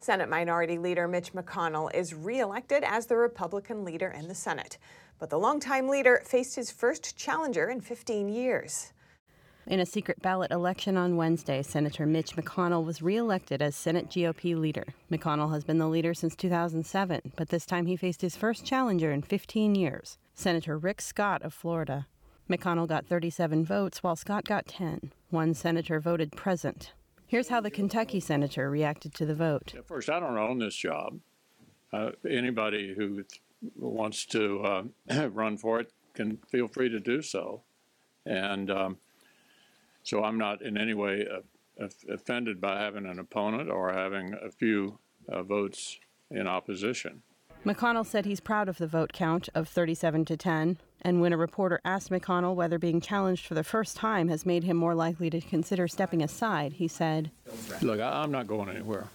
Senate 0.00 0.28
Minority 0.28 0.78
Leader 0.78 1.08
Mitch 1.08 1.32
McConnell 1.32 1.94
is 1.94 2.12
reelected 2.12 2.82
as 2.84 3.06
the 3.06 3.16
Republican 3.16 3.84
leader 3.84 4.08
in 4.08 4.28
the 4.28 4.34
Senate. 4.34 4.76
But 5.18 5.30
the 5.30 5.38
longtime 5.38 5.88
leader 5.88 6.20
faced 6.24 6.56
his 6.56 6.70
first 6.70 7.16
challenger 7.16 7.70
in 7.70 7.80
15 7.80 8.28
years. 8.28 8.92
In 9.66 9.78
a 9.78 9.86
secret 9.86 10.20
ballot 10.20 10.50
election 10.50 10.96
on 10.96 11.16
Wednesday, 11.16 11.62
Senator 11.62 12.04
Mitch 12.04 12.34
McConnell 12.34 12.84
was 12.84 13.00
reelected 13.00 13.62
as 13.62 13.76
Senate 13.76 14.08
GOP 14.08 14.58
leader. 14.58 14.86
McConnell 15.10 15.52
has 15.52 15.62
been 15.62 15.78
the 15.78 15.88
leader 15.88 16.14
since 16.14 16.34
2007, 16.34 17.32
but 17.36 17.48
this 17.50 17.64
time 17.64 17.86
he 17.86 17.96
faced 17.96 18.22
his 18.22 18.34
first 18.34 18.66
challenger 18.66 19.12
in 19.12 19.22
15 19.22 19.76
years, 19.76 20.18
Senator 20.34 20.76
Rick 20.76 21.00
Scott 21.00 21.42
of 21.42 21.54
Florida. 21.54 22.08
McConnell 22.50 22.88
got 22.88 23.06
37 23.06 23.64
votes, 23.64 24.02
while 24.02 24.16
Scott 24.16 24.44
got 24.44 24.66
10. 24.66 25.12
One 25.30 25.54
senator 25.54 26.00
voted 26.00 26.32
present. 26.32 26.92
Here's 27.28 27.48
how 27.48 27.60
the 27.60 27.70
Kentucky 27.70 28.18
senator 28.18 28.68
reacted 28.68 29.14
to 29.14 29.24
the 29.24 29.34
vote. 29.34 29.74
First, 29.86 30.10
I 30.10 30.18
don't 30.18 30.36
own 30.36 30.58
this 30.58 30.74
job. 30.74 31.20
Uh, 31.92 32.10
anybody 32.28 32.94
who 32.94 33.24
wants 33.76 34.26
to 34.26 34.88
uh, 35.08 35.28
run 35.32 35.56
for 35.56 35.78
it 35.78 35.92
can 36.14 36.38
feel 36.48 36.66
free 36.66 36.88
to 36.88 36.98
do 36.98 37.22
so. 37.22 37.62
And 38.26 38.70
um, 38.70 38.98
so 40.02 40.24
I'm 40.24 40.38
not 40.38 40.62
in 40.62 40.76
any 40.76 40.94
way 40.94 41.26
uh, 41.26 41.86
offended 42.08 42.60
by 42.60 42.80
having 42.80 43.06
an 43.06 43.18
opponent 43.18 43.70
or 43.70 43.92
having 43.92 44.34
a 44.34 44.50
few 44.50 44.98
uh, 45.28 45.42
votes 45.42 45.98
in 46.30 46.46
opposition. 46.46 47.22
McConnell 47.64 48.04
said 48.04 48.24
he's 48.24 48.40
proud 48.40 48.68
of 48.68 48.78
the 48.78 48.88
vote 48.88 49.12
count 49.12 49.48
of 49.54 49.68
37 49.68 50.24
to 50.24 50.36
10. 50.36 50.78
And 51.02 51.20
when 51.20 51.32
a 51.32 51.36
reporter 51.36 51.80
asked 51.84 52.10
McConnell 52.10 52.56
whether 52.56 52.78
being 52.78 53.00
challenged 53.00 53.46
for 53.46 53.54
the 53.54 53.62
first 53.62 53.96
time 53.96 54.28
has 54.28 54.44
made 54.44 54.64
him 54.64 54.76
more 54.76 54.94
likely 54.96 55.30
to 55.30 55.40
consider 55.40 55.86
stepping 55.86 56.22
aside, 56.22 56.74
he 56.74 56.88
said, 56.88 57.30
Look, 57.80 58.00
I'm 58.00 58.32
not 58.32 58.48
going 58.48 58.68
anywhere. 58.68 59.06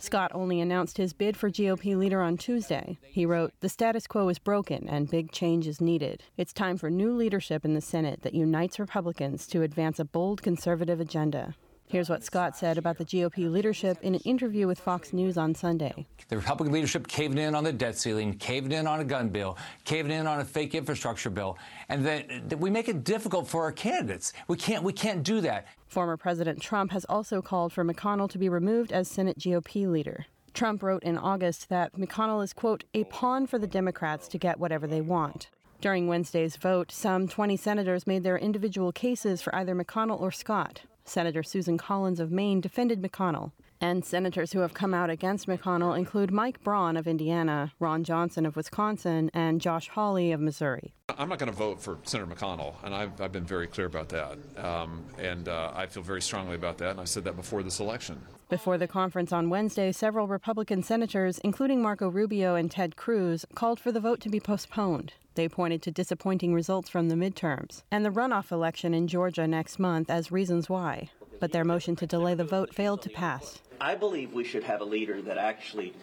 Scott 0.00 0.30
only 0.32 0.60
announced 0.60 0.96
his 0.96 1.12
bid 1.12 1.36
for 1.36 1.50
GOP 1.50 1.96
leader 1.96 2.22
on 2.22 2.36
Tuesday. 2.36 2.98
He 3.02 3.26
wrote, 3.26 3.52
The 3.60 3.68
status 3.68 4.06
quo 4.06 4.28
is 4.28 4.38
broken 4.38 4.88
and 4.88 5.10
big 5.10 5.32
change 5.32 5.66
is 5.66 5.80
needed. 5.80 6.22
It's 6.36 6.52
time 6.52 6.76
for 6.76 6.88
new 6.88 7.12
leadership 7.12 7.64
in 7.64 7.74
the 7.74 7.80
Senate 7.80 8.22
that 8.22 8.34
unites 8.34 8.78
Republicans 8.78 9.46
to 9.48 9.62
advance 9.62 9.98
a 9.98 10.04
bold 10.04 10.40
conservative 10.40 11.00
agenda. 11.00 11.56
Here's 11.90 12.10
what 12.10 12.22
Scott 12.22 12.54
said 12.54 12.76
about 12.76 12.98
the 12.98 13.04
GOP 13.06 13.50
leadership 13.50 13.96
in 14.02 14.14
an 14.14 14.20
interview 14.20 14.66
with 14.66 14.78
Fox 14.78 15.14
News 15.14 15.38
on 15.38 15.54
Sunday. 15.54 16.06
The 16.28 16.36
Republican 16.36 16.70
leadership 16.70 17.08
caved 17.08 17.38
in 17.38 17.54
on 17.54 17.64
the 17.64 17.72
debt 17.72 17.96
ceiling, 17.96 18.34
caved 18.34 18.74
in 18.74 18.86
on 18.86 19.00
a 19.00 19.04
gun 19.04 19.30
bill, 19.30 19.56
caved 19.86 20.10
in 20.10 20.26
on 20.26 20.40
a 20.40 20.44
fake 20.44 20.74
infrastructure 20.74 21.30
bill, 21.30 21.56
and 21.88 22.04
then 22.04 22.46
we 22.58 22.68
make 22.68 22.90
it 22.90 23.04
difficult 23.04 23.48
for 23.48 23.62
our 23.62 23.72
candidates. 23.72 24.34
We 24.48 24.58
can't 24.58 24.82
we 24.82 24.92
can't 24.92 25.22
do 25.22 25.40
that. 25.40 25.66
Former 25.86 26.18
President 26.18 26.60
Trump 26.60 26.92
has 26.92 27.06
also 27.06 27.40
called 27.40 27.72
for 27.72 27.82
McConnell 27.82 28.28
to 28.30 28.38
be 28.38 28.50
removed 28.50 28.92
as 28.92 29.08
Senate 29.08 29.38
GOP 29.38 29.90
leader. 29.90 30.26
Trump 30.52 30.82
wrote 30.82 31.02
in 31.04 31.16
August 31.16 31.70
that 31.70 31.94
McConnell 31.94 32.44
is, 32.44 32.52
quote, 32.52 32.84
a 32.92 33.04
pawn 33.04 33.46
for 33.46 33.58
the 33.58 33.66
Democrats 33.66 34.28
to 34.28 34.36
get 34.36 34.60
whatever 34.60 34.86
they 34.86 35.00
want. 35.00 35.48
During 35.80 36.06
Wednesday's 36.06 36.56
vote, 36.56 36.92
some 36.92 37.28
20 37.28 37.56
senators 37.56 38.06
made 38.06 38.24
their 38.24 38.36
individual 38.36 38.92
cases 38.92 39.40
for 39.40 39.54
either 39.54 39.74
McConnell 39.74 40.20
or 40.20 40.32
Scott. 40.32 40.82
Senator 41.08 41.42
Susan 41.42 41.78
Collins 41.78 42.20
of 42.20 42.30
Maine 42.30 42.60
defended 42.60 43.02
McConnell. 43.02 43.52
And 43.80 44.04
senators 44.04 44.52
who 44.52 44.60
have 44.60 44.74
come 44.74 44.92
out 44.92 45.08
against 45.08 45.46
McConnell 45.46 45.96
include 45.96 46.32
Mike 46.32 46.62
Braun 46.64 46.96
of 46.96 47.06
Indiana, 47.06 47.72
Ron 47.78 48.02
Johnson 48.02 48.44
of 48.44 48.56
Wisconsin, 48.56 49.30
and 49.32 49.60
Josh 49.60 49.88
Hawley 49.88 50.32
of 50.32 50.40
Missouri. 50.40 50.94
I'm 51.16 51.28
not 51.28 51.38
going 51.38 51.50
to 51.50 51.56
vote 51.56 51.80
for 51.80 51.98
Senator 52.04 52.34
McConnell, 52.34 52.74
and 52.82 52.94
I've, 52.94 53.20
I've 53.20 53.32
been 53.32 53.44
very 53.44 53.68
clear 53.68 53.86
about 53.86 54.08
that. 54.08 54.36
Um, 54.56 55.04
and 55.18 55.48
uh, 55.48 55.72
I 55.74 55.86
feel 55.86 56.02
very 56.02 56.22
strongly 56.22 56.56
about 56.56 56.78
that, 56.78 56.90
and 56.90 57.00
I 57.00 57.04
said 57.04 57.24
that 57.24 57.36
before 57.36 57.62
this 57.62 57.78
election. 57.78 58.20
Before 58.48 58.78
the 58.78 58.88
conference 58.88 59.32
on 59.32 59.50
Wednesday, 59.50 59.92
several 59.92 60.26
Republican 60.26 60.82
senators, 60.82 61.38
including 61.44 61.82
Marco 61.82 62.08
Rubio 62.08 62.54
and 62.54 62.70
Ted 62.70 62.96
Cruz, 62.96 63.44
called 63.54 63.78
for 63.78 63.92
the 63.92 64.00
vote 64.00 64.20
to 64.22 64.28
be 64.28 64.40
postponed. 64.40 65.12
They 65.38 65.48
pointed 65.48 65.82
to 65.82 65.92
disappointing 65.92 66.52
results 66.52 66.88
from 66.88 67.08
the 67.08 67.14
midterms 67.14 67.84
and 67.92 68.04
the 68.04 68.10
runoff 68.10 68.50
election 68.50 68.92
in 68.92 69.06
Georgia 69.06 69.46
next 69.46 69.78
month 69.78 70.10
as 70.10 70.32
reasons 70.32 70.68
why. 70.68 71.10
But 71.38 71.52
their 71.52 71.64
motion 71.64 71.94
to 71.94 72.08
delay 72.08 72.34
the 72.34 72.42
vote 72.42 72.74
failed 72.74 73.02
to 73.02 73.08
pass. 73.08 73.62
I 73.80 73.94
believe 73.94 74.32
we 74.32 74.42
should 74.42 74.64
have 74.64 74.80
a 74.80 74.84
leader 74.84 75.22
that 75.22 75.38
actually 75.38 75.94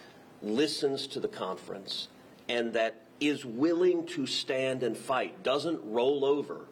listens 0.42 1.06
to 1.08 1.20
the 1.20 1.28
conference 1.28 2.08
and 2.48 2.72
that 2.72 3.08
is 3.20 3.44
willing 3.44 4.06
to 4.06 4.26
stand 4.26 4.84
and 4.84 4.96
fight, 4.96 5.44
doesn't 5.44 5.82
roll 5.84 6.24
over. 6.24 6.68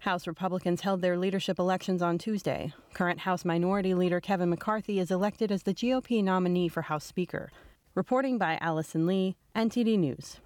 House 0.00 0.26
Republicans 0.26 0.80
held 0.80 1.02
their 1.02 1.16
leadership 1.16 1.60
elections 1.60 2.02
on 2.02 2.18
Tuesday. 2.18 2.74
Current 2.94 3.20
House 3.20 3.44
Minority 3.44 3.94
Leader 3.94 4.20
Kevin 4.20 4.50
McCarthy 4.50 4.98
is 4.98 5.12
elected 5.12 5.52
as 5.52 5.62
the 5.62 5.72
GOP 5.72 6.24
nominee 6.24 6.68
for 6.68 6.82
House 6.82 7.04
Speaker. 7.04 7.52
Reporting 7.94 8.38
by 8.38 8.58
Allison 8.60 9.06
Lee, 9.06 9.36
NTD 9.54 9.96
News. 9.96 10.40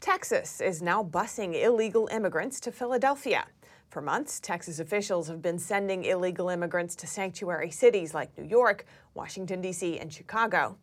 Texas 0.00 0.62
is 0.62 0.80
now 0.80 1.04
busing 1.04 1.62
illegal 1.62 2.08
immigrants 2.10 2.58
to 2.58 2.72
Philadelphia. 2.72 3.44
For 3.90 4.00
months, 4.00 4.40
Texas 4.40 4.78
officials 4.78 5.28
have 5.28 5.42
been 5.42 5.58
sending 5.58 6.04
illegal 6.04 6.48
immigrants 6.48 6.96
to 6.96 7.06
sanctuary 7.06 7.70
cities 7.70 8.14
like 8.14 8.36
New 8.38 8.48
York, 8.48 8.86
Washington, 9.12 9.60
D.C., 9.60 9.98
and 9.98 10.10
Chicago. 10.10 10.78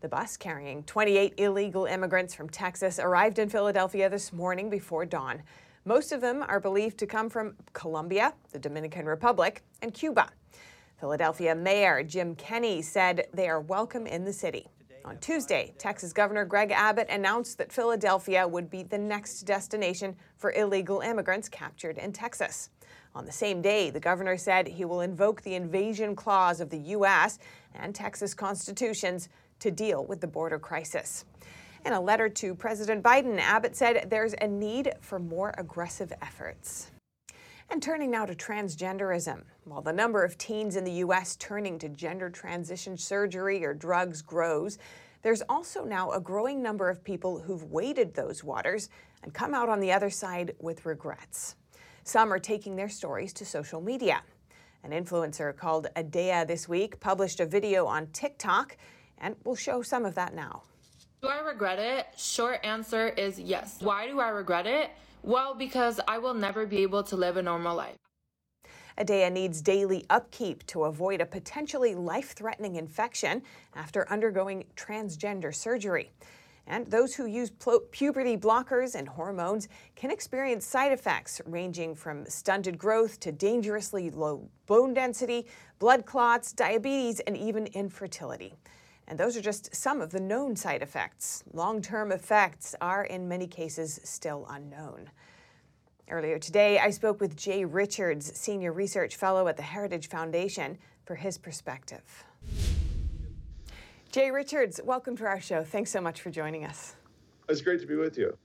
The 0.00 0.08
bus 0.08 0.36
carrying 0.36 0.82
28 0.82 1.34
illegal 1.36 1.84
immigrants 1.84 2.34
from 2.34 2.48
Texas 2.48 2.98
arrived 2.98 3.38
in 3.38 3.48
Philadelphia 3.48 4.10
this 4.10 4.32
morning 4.32 4.68
before 4.68 5.06
dawn. 5.06 5.44
Most 5.84 6.10
of 6.10 6.20
them 6.20 6.42
are 6.48 6.58
believed 6.58 6.98
to 6.98 7.06
come 7.06 7.30
from 7.30 7.54
Colombia, 7.72 8.34
the 8.50 8.58
Dominican 8.58 9.06
Republic, 9.06 9.62
and 9.80 9.94
Cuba. 9.94 10.28
Philadelphia 10.98 11.54
Mayor 11.54 12.02
Jim 12.02 12.34
Kenney 12.34 12.82
said 12.82 13.28
they 13.32 13.48
are 13.48 13.60
welcome 13.60 14.08
in 14.08 14.24
the 14.24 14.32
city. 14.32 14.66
On 15.06 15.16
Tuesday, 15.18 15.72
Texas 15.78 16.12
Governor 16.12 16.44
Greg 16.44 16.72
Abbott 16.72 17.08
announced 17.08 17.58
that 17.58 17.70
Philadelphia 17.70 18.46
would 18.46 18.68
be 18.68 18.82
the 18.82 18.98
next 18.98 19.42
destination 19.42 20.16
for 20.36 20.50
illegal 20.50 20.98
immigrants 20.98 21.48
captured 21.48 21.96
in 21.96 22.12
Texas. 22.12 22.70
On 23.14 23.24
the 23.24 23.30
same 23.30 23.62
day, 23.62 23.88
the 23.88 24.00
governor 24.00 24.36
said 24.36 24.66
he 24.66 24.84
will 24.84 25.02
invoke 25.02 25.42
the 25.42 25.54
invasion 25.54 26.16
clause 26.16 26.60
of 26.60 26.70
the 26.70 26.78
U.S. 26.78 27.38
and 27.76 27.94
Texas 27.94 28.34
constitutions 28.34 29.28
to 29.60 29.70
deal 29.70 30.04
with 30.04 30.20
the 30.20 30.26
border 30.26 30.58
crisis. 30.58 31.24
In 31.84 31.92
a 31.92 32.00
letter 32.00 32.28
to 32.28 32.56
President 32.56 33.04
Biden, 33.04 33.38
Abbott 33.38 33.76
said 33.76 34.08
there's 34.10 34.34
a 34.40 34.48
need 34.48 34.92
for 35.00 35.20
more 35.20 35.54
aggressive 35.56 36.12
efforts. 36.20 36.90
And 37.68 37.82
turning 37.82 38.12
now 38.12 38.24
to 38.24 38.34
transgenderism. 38.34 39.42
While 39.64 39.82
the 39.82 39.92
number 39.92 40.22
of 40.22 40.38
teens 40.38 40.76
in 40.76 40.84
the 40.84 40.92
U.S. 40.92 41.34
turning 41.36 41.78
to 41.80 41.88
gender 41.88 42.30
transition 42.30 42.96
surgery 42.96 43.64
or 43.64 43.74
drugs 43.74 44.22
grows, 44.22 44.78
there's 45.22 45.42
also 45.48 45.84
now 45.84 46.12
a 46.12 46.20
growing 46.20 46.62
number 46.62 46.88
of 46.88 47.02
people 47.02 47.40
who've 47.40 47.64
waded 47.64 48.14
those 48.14 48.44
waters 48.44 48.88
and 49.24 49.34
come 49.34 49.52
out 49.52 49.68
on 49.68 49.80
the 49.80 49.90
other 49.90 50.10
side 50.10 50.54
with 50.60 50.86
regrets. 50.86 51.56
Some 52.04 52.32
are 52.32 52.38
taking 52.38 52.76
their 52.76 52.88
stories 52.88 53.32
to 53.34 53.44
social 53.44 53.80
media. 53.80 54.22
An 54.84 54.92
influencer 54.92 55.54
called 55.56 55.88
Adea 55.96 56.46
this 56.46 56.68
week 56.68 57.00
published 57.00 57.40
a 57.40 57.46
video 57.46 57.86
on 57.86 58.06
TikTok, 58.12 58.76
and 59.18 59.34
we'll 59.44 59.56
show 59.56 59.82
some 59.82 60.04
of 60.04 60.14
that 60.14 60.34
now. 60.34 60.62
Do 61.20 61.28
I 61.28 61.40
regret 61.40 61.80
it? 61.80 62.06
Short 62.16 62.64
answer 62.64 63.08
is 63.08 63.40
yes. 63.40 63.78
Why 63.80 64.06
do 64.06 64.20
I 64.20 64.28
regret 64.28 64.68
it? 64.68 64.90
Well, 65.26 65.56
because 65.56 65.98
I 66.06 66.18
will 66.18 66.34
never 66.34 66.66
be 66.66 66.84
able 66.84 67.02
to 67.02 67.16
live 67.16 67.36
a 67.36 67.42
normal 67.42 67.74
life. 67.74 67.98
Adea 68.96 69.32
needs 69.32 69.60
daily 69.60 70.06
upkeep 70.08 70.64
to 70.68 70.84
avoid 70.84 71.20
a 71.20 71.26
potentially 71.26 71.96
life 71.96 72.30
threatening 72.30 72.76
infection 72.76 73.42
after 73.74 74.08
undergoing 74.08 74.66
transgender 74.76 75.52
surgery. 75.52 76.12
And 76.68 76.86
those 76.86 77.16
who 77.16 77.26
use 77.26 77.50
puberty 77.90 78.36
blockers 78.36 78.94
and 78.94 79.08
hormones 79.08 79.66
can 79.96 80.12
experience 80.12 80.64
side 80.64 80.92
effects 80.92 81.40
ranging 81.44 81.96
from 81.96 82.24
stunted 82.26 82.78
growth 82.78 83.18
to 83.20 83.32
dangerously 83.32 84.10
low 84.10 84.48
bone 84.66 84.94
density, 84.94 85.48
blood 85.80 86.06
clots, 86.06 86.52
diabetes, 86.52 87.18
and 87.18 87.36
even 87.36 87.66
infertility. 87.66 88.54
And 89.08 89.18
those 89.18 89.36
are 89.36 89.40
just 89.40 89.74
some 89.74 90.00
of 90.00 90.10
the 90.10 90.20
known 90.20 90.56
side 90.56 90.82
effects. 90.82 91.44
Long 91.52 91.80
term 91.80 92.10
effects 92.10 92.74
are, 92.80 93.04
in 93.04 93.28
many 93.28 93.46
cases, 93.46 94.00
still 94.02 94.46
unknown. 94.50 95.10
Earlier 96.08 96.38
today, 96.38 96.78
I 96.78 96.90
spoke 96.90 97.20
with 97.20 97.36
Jay 97.36 97.64
Richards, 97.64 98.36
Senior 98.38 98.72
Research 98.72 99.16
Fellow 99.16 99.48
at 99.48 99.56
the 99.56 99.62
Heritage 99.62 100.08
Foundation, 100.08 100.78
for 101.04 101.14
his 101.14 101.38
perspective. 101.38 102.24
Jay 104.10 104.30
Richards, 104.30 104.80
welcome 104.84 105.16
to 105.16 105.24
our 105.24 105.40
show. 105.40 105.62
Thanks 105.62 105.90
so 105.90 106.00
much 106.00 106.20
for 106.20 106.30
joining 106.30 106.64
us. 106.64 106.96
It's 107.48 107.60
great 107.60 107.80
to 107.80 107.86
be 107.86 107.96
with 107.96 108.18
you. 108.18 108.36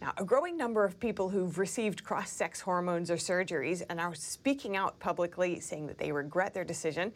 Now, 0.00 0.12
a 0.16 0.24
growing 0.24 0.56
number 0.56 0.84
of 0.84 1.00
people 1.00 1.28
who've 1.28 1.58
received 1.58 2.04
cross 2.04 2.30
sex 2.30 2.60
hormones 2.60 3.10
or 3.10 3.16
surgeries 3.16 3.82
and 3.90 4.00
are 4.00 4.14
speaking 4.14 4.76
out 4.76 4.98
publicly 5.00 5.60
saying 5.60 5.88
that 5.88 5.98
they 5.98 6.12
regret 6.12 6.54
their 6.54 6.64
decision. 6.64 7.12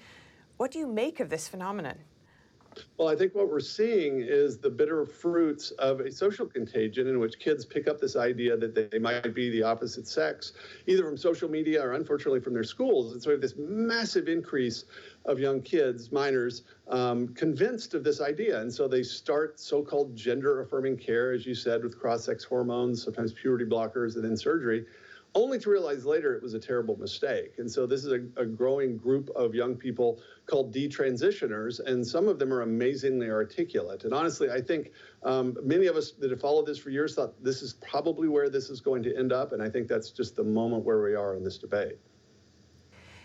What 0.56 0.70
do 0.70 0.78
you 0.78 0.86
make 0.86 1.20
of 1.20 1.30
this 1.30 1.46
phenomenon? 1.46 1.98
Well, 2.96 3.08
I 3.08 3.16
think 3.16 3.34
what 3.34 3.48
we're 3.48 3.60
seeing 3.60 4.20
is 4.20 4.58
the 4.58 4.70
bitter 4.70 5.04
fruits 5.04 5.70
of 5.72 6.00
a 6.00 6.10
social 6.10 6.46
contagion 6.46 7.08
in 7.08 7.18
which 7.18 7.38
kids 7.38 7.64
pick 7.64 7.88
up 7.88 8.00
this 8.00 8.16
idea 8.16 8.56
that 8.56 8.90
they 8.90 8.98
might 8.98 9.34
be 9.34 9.50
the 9.50 9.62
opposite 9.62 10.06
sex, 10.06 10.52
either 10.86 11.04
from 11.04 11.16
social 11.16 11.48
media 11.48 11.82
or 11.82 11.92
unfortunately 11.92 12.40
from 12.40 12.54
their 12.54 12.64
schools. 12.64 13.12
And 13.12 13.22
so 13.22 13.30
we 13.30 13.34
have 13.34 13.40
this 13.40 13.56
massive 13.56 14.28
increase 14.28 14.84
of 15.24 15.38
young 15.38 15.62
kids, 15.62 16.12
minors, 16.12 16.62
um, 16.88 17.28
convinced 17.28 17.94
of 17.94 18.04
this 18.04 18.20
idea. 18.20 18.60
And 18.60 18.72
so 18.72 18.88
they 18.88 19.02
start 19.02 19.58
so 19.58 19.82
called 19.82 20.14
gender 20.14 20.60
affirming 20.60 20.96
care, 20.96 21.32
as 21.32 21.46
you 21.46 21.54
said, 21.54 21.82
with 21.82 21.98
cross 21.98 22.24
sex 22.24 22.44
hormones, 22.44 23.02
sometimes 23.02 23.32
puberty 23.32 23.64
blockers, 23.64 24.16
and 24.16 24.24
then 24.24 24.36
surgery 24.36 24.84
only 25.34 25.58
to 25.58 25.70
realize 25.70 26.04
later 26.04 26.34
it 26.34 26.42
was 26.42 26.54
a 26.54 26.58
terrible 26.58 26.96
mistake. 26.98 27.54
And 27.58 27.70
so 27.70 27.86
this 27.86 28.04
is 28.04 28.12
a, 28.12 28.40
a, 28.40 28.44
growing 28.44 28.96
group 28.98 29.30
of 29.34 29.54
young 29.54 29.74
people 29.74 30.20
called 30.46 30.74
detransitioners, 30.74 31.80
and 31.80 32.06
some 32.06 32.28
of 32.28 32.38
them 32.38 32.52
are 32.52 32.62
amazingly 32.62 33.30
articulate. 33.30 34.04
And 34.04 34.12
honestly, 34.12 34.50
I 34.50 34.60
think 34.60 34.90
um, 35.22 35.56
many 35.62 35.86
of 35.86 35.96
us 35.96 36.12
that 36.12 36.30
have 36.30 36.40
followed 36.40 36.66
this 36.66 36.78
for 36.78 36.90
years 36.90 37.14
thought 37.14 37.42
this 37.42 37.62
is 37.62 37.74
probably 37.74 38.28
where 38.28 38.50
this 38.50 38.68
is 38.68 38.80
going 38.80 39.02
to 39.04 39.16
end 39.16 39.32
up, 39.32 39.52
and 39.52 39.62
I 39.62 39.70
think 39.70 39.88
that's 39.88 40.10
just 40.10 40.36
the 40.36 40.44
moment 40.44 40.84
where 40.84 41.02
we 41.02 41.14
are 41.14 41.34
in 41.34 41.44
this 41.44 41.58
debate. 41.58 41.98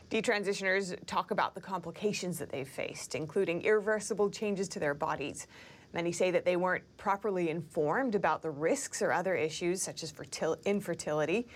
Detransitioners 0.10 0.96
talk 1.06 1.32
about 1.32 1.54
the 1.54 1.60
complications 1.60 2.40
that 2.40 2.50
they've 2.50 2.68
faced, 2.68 3.14
including 3.16 3.64
irreversible 3.64 4.30
changes 4.30 4.70
to 4.70 4.80
their 4.80 4.94
bodies. 4.94 5.48
Many 5.94 6.14
say 6.14 6.32
that 6.32 6.46
they 6.46 6.56
weren't 6.56 6.84
properly 6.96 7.50
informed 7.50 8.16
about 8.16 8.42
the 8.42 8.50
risks 8.50 9.02
or 9.02 9.12
other 9.12 9.36
issues, 9.36 9.82
such 9.82 10.04
as 10.04 10.14
fertil- 10.14 10.64
infertility. 10.64 11.48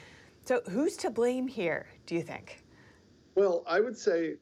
So, 0.44 0.62
who's 0.70 0.98
to 0.98 1.12
blame 1.12 1.48
here, 1.48 1.88
do 2.06 2.16
you 2.16 2.24
think? 2.24 2.64
Well, 3.36 3.64
I 3.68 3.80
would 3.80 3.98
say, 3.98 4.36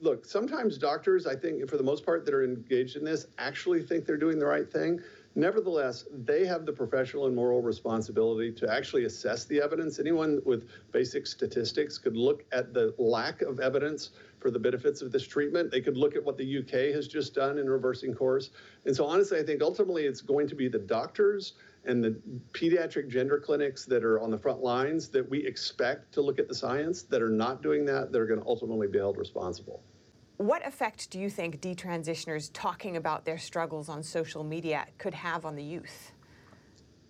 look, 0.00 0.26
sometimes 0.26 0.76
doctors, 0.76 1.26
I 1.26 1.34
think, 1.34 1.68
for 1.68 1.78
the 1.78 1.82
most 1.82 2.04
part, 2.04 2.24
that 2.26 2.34
are 2.34 2.44
engaged 2.44 2.96
in 2.96 3.04
this 3.04 3.26
actually 3.38 3.82
think 3.82 4.04
they're 4.04 4.18
doing 4.18 4.38
the 4.38 4.46
right 4.46 4.70
thing. 4.70 5.00
Nevertheless, 5.34 6.04
they 6.24 6.44
have 6.46 6.66
the 6.66 6.72
professional 6.72 7.26
and 7.26 7.34
moral 7.34 7.62
responsibility 7.62 8.52
to 8.52 8.70
actually 8.72 9.04
assess 9.04 9.46
the 9.46 9.60
evidence. 9.60 9.98
Anyone 9.98 10.40
with 10.44 10.68
basic 10.92 11.26
statistics 11.26 11.96
could 11.96 12.16
look 12.16 12.44
at 12.52 12.74
the 12.74 12.94
lack 12.98 13.40
of 13.42 13.60
evidence 13.60 14.10
for 14.40 14.50
the 14.50 14.58
benefits 14.58 15.02
of 15.02 15.12
this 15.12 15.26
treatment. 15.26 15.70
They 15.70 15.80
could 15.80 15.96
look 15.96 16.16
at 16.16 16.24
what 16.24 16.36
the 16.36 16.58
UK 16.58 16.94
has 16.94 17.08
just 17.08 17.34
done 17.34 17.58
in 17.58 17.68
reversing 17.68 18.14
course. 18.14 18.50
And 18.84 18.94
so, 18.94 19.04
honestly, 19.04 19.38
I 19.38 19.42
think 19.42 19.62
ultimately 19.62 20.04
it's 20.04 20.20
going 20.20 20.48
to 20.48 20.54
be 20.54 20.68
the 20.68 20.78
doctors 20.78 21.54
and 21.84 22.02
the 22.02 22.20
pediatric 22.52 23.08
gender 23.08 23.38
clinics 23.38 23.84
that 23.86 24.04
are 24.04 24.20
on 24.20 24.30
the 24.30 24.38
front 24.38 24.62
lines 24.62 25.08
that 25.08 25.28
we 25.28 25.46
expect 25.46 26.12
to 26.12 26.20
look 26.20 26.38
at 26.38 26.48
the 26.48 26.54
science 26.54 27.02
that 27.02 27.22
are 27.22 27.30
not 27.30 27.62
doing 27.62 27.84
that, 27.86 28.12
that 28.12 28.20
are 28.20 28.26
going 28.26 28.40
to 28.40 28.46
ultimately 28.46 28.86
be 28.86 28.98
held 28.98 29.16
responsible. 29.16 29.82
What 30.36 30.64
effect 30.66 31.10
do 31.10 31.18
you 31.18 31.30
think 31.30 31.60
detransitioners 31.60 32.50
talking 32.52 32.96
about 32.96 33.24
their 33.24 33.38
struggles 33.38 33.88
on 33.88 34.02
social 34.04 34.44
media 34.44 34.86
could 34.96 35.14
have 35.14 35.44
on 35.44 35.56
the 35.56 35.64
youth? 35.64 36.12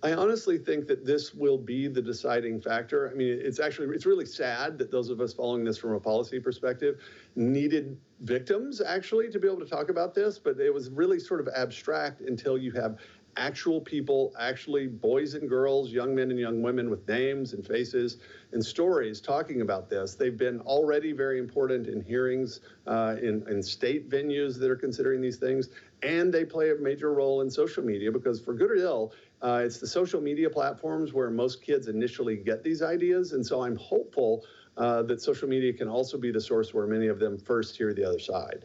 I 0.02 0.12
honestly 0.12 0.58
think 0.58 0.86
that 0.86 1.04
this 1.04 1.34
will 1.34 1.58
be 1.58 1.88
the 1.88 2.00
deciding 2.00 2.60
factor. 2.60 3.10
I 3.10 3.14
mean, 3.14 3.36
it's 3.42 3.58
actually 3.58 3.88
it's 3.94 4.06
really 4.06 4.26
sad 4.26 4.78
that 4.78 4.92
those 4.92 5.10
of 5.10 5.20
us 5.20 5.32
following 5.32 5.64
this 5.64 5.76
from 5.76 5.92
a 5.92 6.00
policy 6.00 6.38
perspective 6.38 7.00
needed 7.34 7.98
victims 8.20 8.80
actually 8.80 9.28
to 9.30 9.40
be 9.40 9.48
able 9.48 9.58
to 9.58 9.66
talk 9.66 9.88
about 9.88 10.14
this, 10.14 10.38
but 10.38 10.60
it 10.60 10.72
was 10.72 10.88
really 10.90 11.18
sort 11.18 11.40
of 11.40 11.48
abstract 11.54 12.20
until 12.20 12.56
you 12.56 12.70
have 12.72 12.98
actual 13.38 13.80
people, 13.80 14.32
actually 14.38 14.86
boys 14.88 15.34
and 15.34 15.48
girls, 15.48 15.90
young 15.90 16.14
men 16.14 16.30
and 16.30 16.38
young 16.38 16.60
women 16.60 16.90
with 16.90 17.06
names 17.08 17.52
and 17.52 17.64
faces 17.64 18.18
and 18.52 18.64
stories 18.64 19.20
talking 19.20 19.60
about 19.60 19.88
this. 19.88 20.14
They've 20.14 20.36
been 20.36 20.60
already 20.60 21.12
very 21.12 21.38
important 21.38 21.86
in 21.86 22.02
hearings 22.02 22.60
uh, 22.86 23.16
in, 23.22 23.44
in 23.48 23.62
state 23.62 24.10
venues 24.10 24.58
that 24.58 24.70
are 24.70 24.76
considering 24.76 25.20
these 25.20 25.36
things, 25.36 25.68
and 26.02 26.32
they 26.32 26.44
play 26.44 26.70
a 26.70 26.76
major 26.76 27.12
role 27.12 27.40
in 27.40 27.50
social 27.50 27.84
media 27.84 28.10
because, 28.12 28.40
for 28.40 28.54
good 28.54 28.70
or 28.70 28.76
ill, 28.76 29.12
uh, 29.42 29.62
it's 29.64 29.78
the 29.78 29.86
social 29.86 30.20
media 30.20 30.48
platforms 30.48 31.12
where 31.12 31.30
most 31.30 31.62
kids 31.62 31.88
initially 31.88 32.36
get 32.36 32.62
these 32.62 32.82
ideas. 32.82 33.32
And 33.32 33.44
so 33.44 33.62
I'm 33.62 33.76
hopeful 33.76 34.44
uh, 34.76 35.02
that 35.02 35.20
social 35.20 35.48
media 35.48 35.72
can 35.72 35.88
also 35.88 36.18
be 36.18 36.30
the 36.30 36.40
source 36.40 36.72
where 36.72 36.86
many 36.86 37.08
of 37.08 37.18
them 37.18 37.38
first 37.38 37.76
hear 37.76 37.92
the 37.92 38.04
other 38.04 38.18
side 38.18 38.64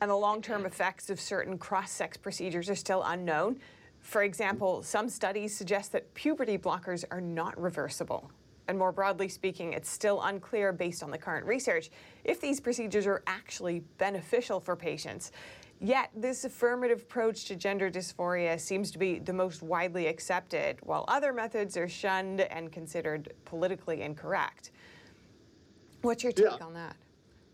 and 0.00 0.10
the 0.10 0.16
long-term 0.16 0.64
effects 0.64 1.10
of 1.10 1.20
certain 1.20 1.58
cross-sex 1.58 2.16
procedures 2.16 2.70
are 2.70 2.74
still 2.74 3.02
unknown. 3.04 3.60
For 4.00 4.22
example, 4.22 4.82
some 4.82 5.08
studies 5.08 5.54
suggest 5.54 5.92
that 5.92 6.12
puberty 6.14 6.56
blockers 6.56 7.04
are 7.10 7.20
not 7.20 7.60
reversible. 7.60 8.30
And 8.66 8.78
more 8.78 8.92
broadly 8.92 9.28
speaking, 9.28 9.72
it's 9.72 9.90
still 9.90 10.22
unclear 10.22 10.72
based 10.72 11.02
on 11.02 11.10
the 11.10 11.18
current 11.18 11.44
research 11.44 11.90
if 12.24 12.40
these 12.40 12.60
procedures 12.60 13.06
are 13.06 13.22
actually 13.26 13.80
beneficial 13.98 14.60
for 14.60 14.74
patients. 14.74 15.32
Yet, 15.82 16.10
this 16.14 16.44
affirmative 16.44 17.00
approach 17.00 17.46
to 17.46 17.56
gender 17.56 17.90
dysphoria 17.90 18.60
seems 18.60 18.90
to 18.90 18.98
be 18.98 19.18
the 19.18 19.32
most 19.32 19.62
widely 19.62 20.08
accepted, 20.08 20.78
while 20.82 21.06
other 21.08 21.32
methods 21.32 21.74
are 21.78 21.88
shunned 21.88 22.42
and 22.42 22.70
considered 22.70 23.32
politically 23.46 24.02
incorrect. 24.02 24.72
What's 26.02 26.22
your 26.22 26.32
take 26.32 26.58
yeah. 26.58 26.64
on 26.64 26.74
that? 26.74 26.96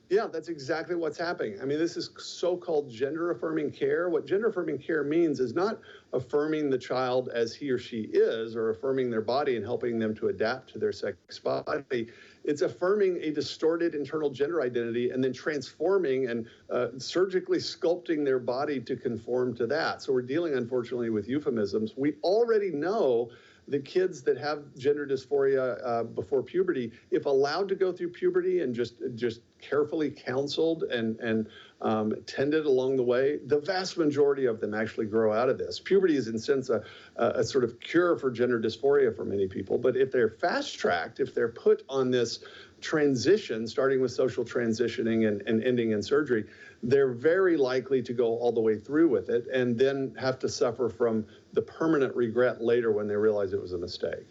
Yeah, 0.08 0.28
that's 0.32 0.48
exactly 0.48 0.94
what's 0.94 1.18
happening. 1.18 1.58
I 1.60 1.64
mean, 1.64 1.78
this 1.78 1.96
is 1.96 2.10
so 2.18 2.56
called 2.56 2.88
gender 2.88 3.32
affirming 3.32 3.72
care. 3.72 4.08
What 4.08 4.24
gender 4.24 4.46
affirming 4.48 4.78
care 4.78 5.02
means 5.02 5.40
is 5.40 5.52
not 5.52 5.80
affirming 6.12 6.70
the 6.70 6.78
child 6.78 7.28
as 7.34 7.56
he 7.56 7.70
or 7.70 7.78
she 7.78 8.02
is 8.12 8.54
or 8.54 8.70
affirming 8.70 9.10
their 9.10 9.20
body 9.20 9.56
and 9.56 9.64
helping 9.64 9.98
them 9.98 10.14
to 10.16 10.28
adapt 10.28 10.72
to 10.74 10.78
their 10.78 10.92
sex 10.92 11.40
body. 11.40 12.06
It's 12.44 12.62
affirming 12.62 13.18
a 13.20 13.32
distorted 13.32 13.96
internal 13.96 14.30
gender 14.30 14.62
identity 14.62 15.10
and 15.10 15.24
then 15.24 15.32
transforming 15.32 16.28
and 16.28 16.46
uh, 16.70 16.88
surgically 16.98 17.58
sculpting 17.58 18.24
their 18.24 18.38
body 18.38 18.78
to 18.78 18.94
conform 18.94 19.56
to 19.56 19.66
that. 19.66 20.02
So 20.02 20.12
we're 20.12 20.22
dealing, 20.22 20.54
unfortunately, 20.54 21.10
with 21.10 21.28
euphemisms. 21.28 21.94
We 21.96 22.14
already 22.22 22.70
know 22.70 23.30
the 23.68 23.78
kids 23.80 24.22
that 24.22 24.38
have 24.38 24.62
gender 24.76 25.06
dysphoria 25.06 25.80
uh, 25.84 26.04
before 26.04 26.42
puberty, 26.42 26.92
if 27.10 27.26
allowed 27.26 27.68
to 27.68 27.74
go 27.74 27.92
through 27.92 28.10
puberty 28.10 28.60
and 28.60 28.74
just 28.74 28.94
just 29.14 29.40
carefully 29.60 30.10
counseled 30.10 30.84
and 30.84 31.18
and 31.18 31.48
um, 31.80 32.14
tended 32.26 32.64
along 32.64 32.96
the 32.96 33.02
way, 33.02 33.38
the 33.46 33.58
vast 33.58 33.98
majority 33.98 34.46
of 34.46 34.60
them 34.60 34.72
actually 34.72 35.06
grow 35.06 35.32
out 35.32 35.48
of 35.48 35.58
this. 35.58 35.78
Puberty 35.78 36.16
is, 36.16 36.28
in 36.28 36.38
sense, 36.38 36.70
a, 36.70 36.82
a 37.16 37.44
sort 37.44 37.64
of 37.64 37.78
cure 37.80 38.16
for 38.16 38.30
gender 38.30 38.58
dysphoria 38.58 39.14
for 39.14 39.24
many 39.24 39.46
people. 39.46 39.76
But 39.76 39.96
if 39.96 40.10
they're 40.10 40.30
fast 40.30 40.78
tracked, 40.78 41.20
if 41.20 41.34
they're 41.34 41.48
put 41.48 41.82
on 41.88 42.10
this 42.10 42.40
transition, 42.80 43.66
starting 43.66 44.00
with 44.00 44.10
social 44.10 44.44
transitioning 44.44 45.28
and, 45.28 45.42
and 45.42 45.62
ending 45.64 45.90
in 45.90 46.02
surgery, 46.02 46.44
they're 46.82 47.12
very 47.12 47.56
likely 47.56 48.02
to 48.02 48.12
go 48.12 48.38
all 48.38 48.52
the 48.52 48.60
way 48.60 48.78
through 48.78 49.08
with 49.08 49.28
it 49.28 49.46
and 49.52 49.78
then 49.78 50.14
have 50.18 50.38
to 50.38 50.48
suffer 50.48 50.88
from 50.88 51.26
the 51.56 51.62
permanent 51.62 52.14
regret 52.14 52.62
later 52.62 52.92
when 52.92 53.08
they 53.08 53.16
realize 53.16 53.54
it 53.54 53.60
was 53.60 53.72
a 53.72 53.78
mistake. 53.78 54.26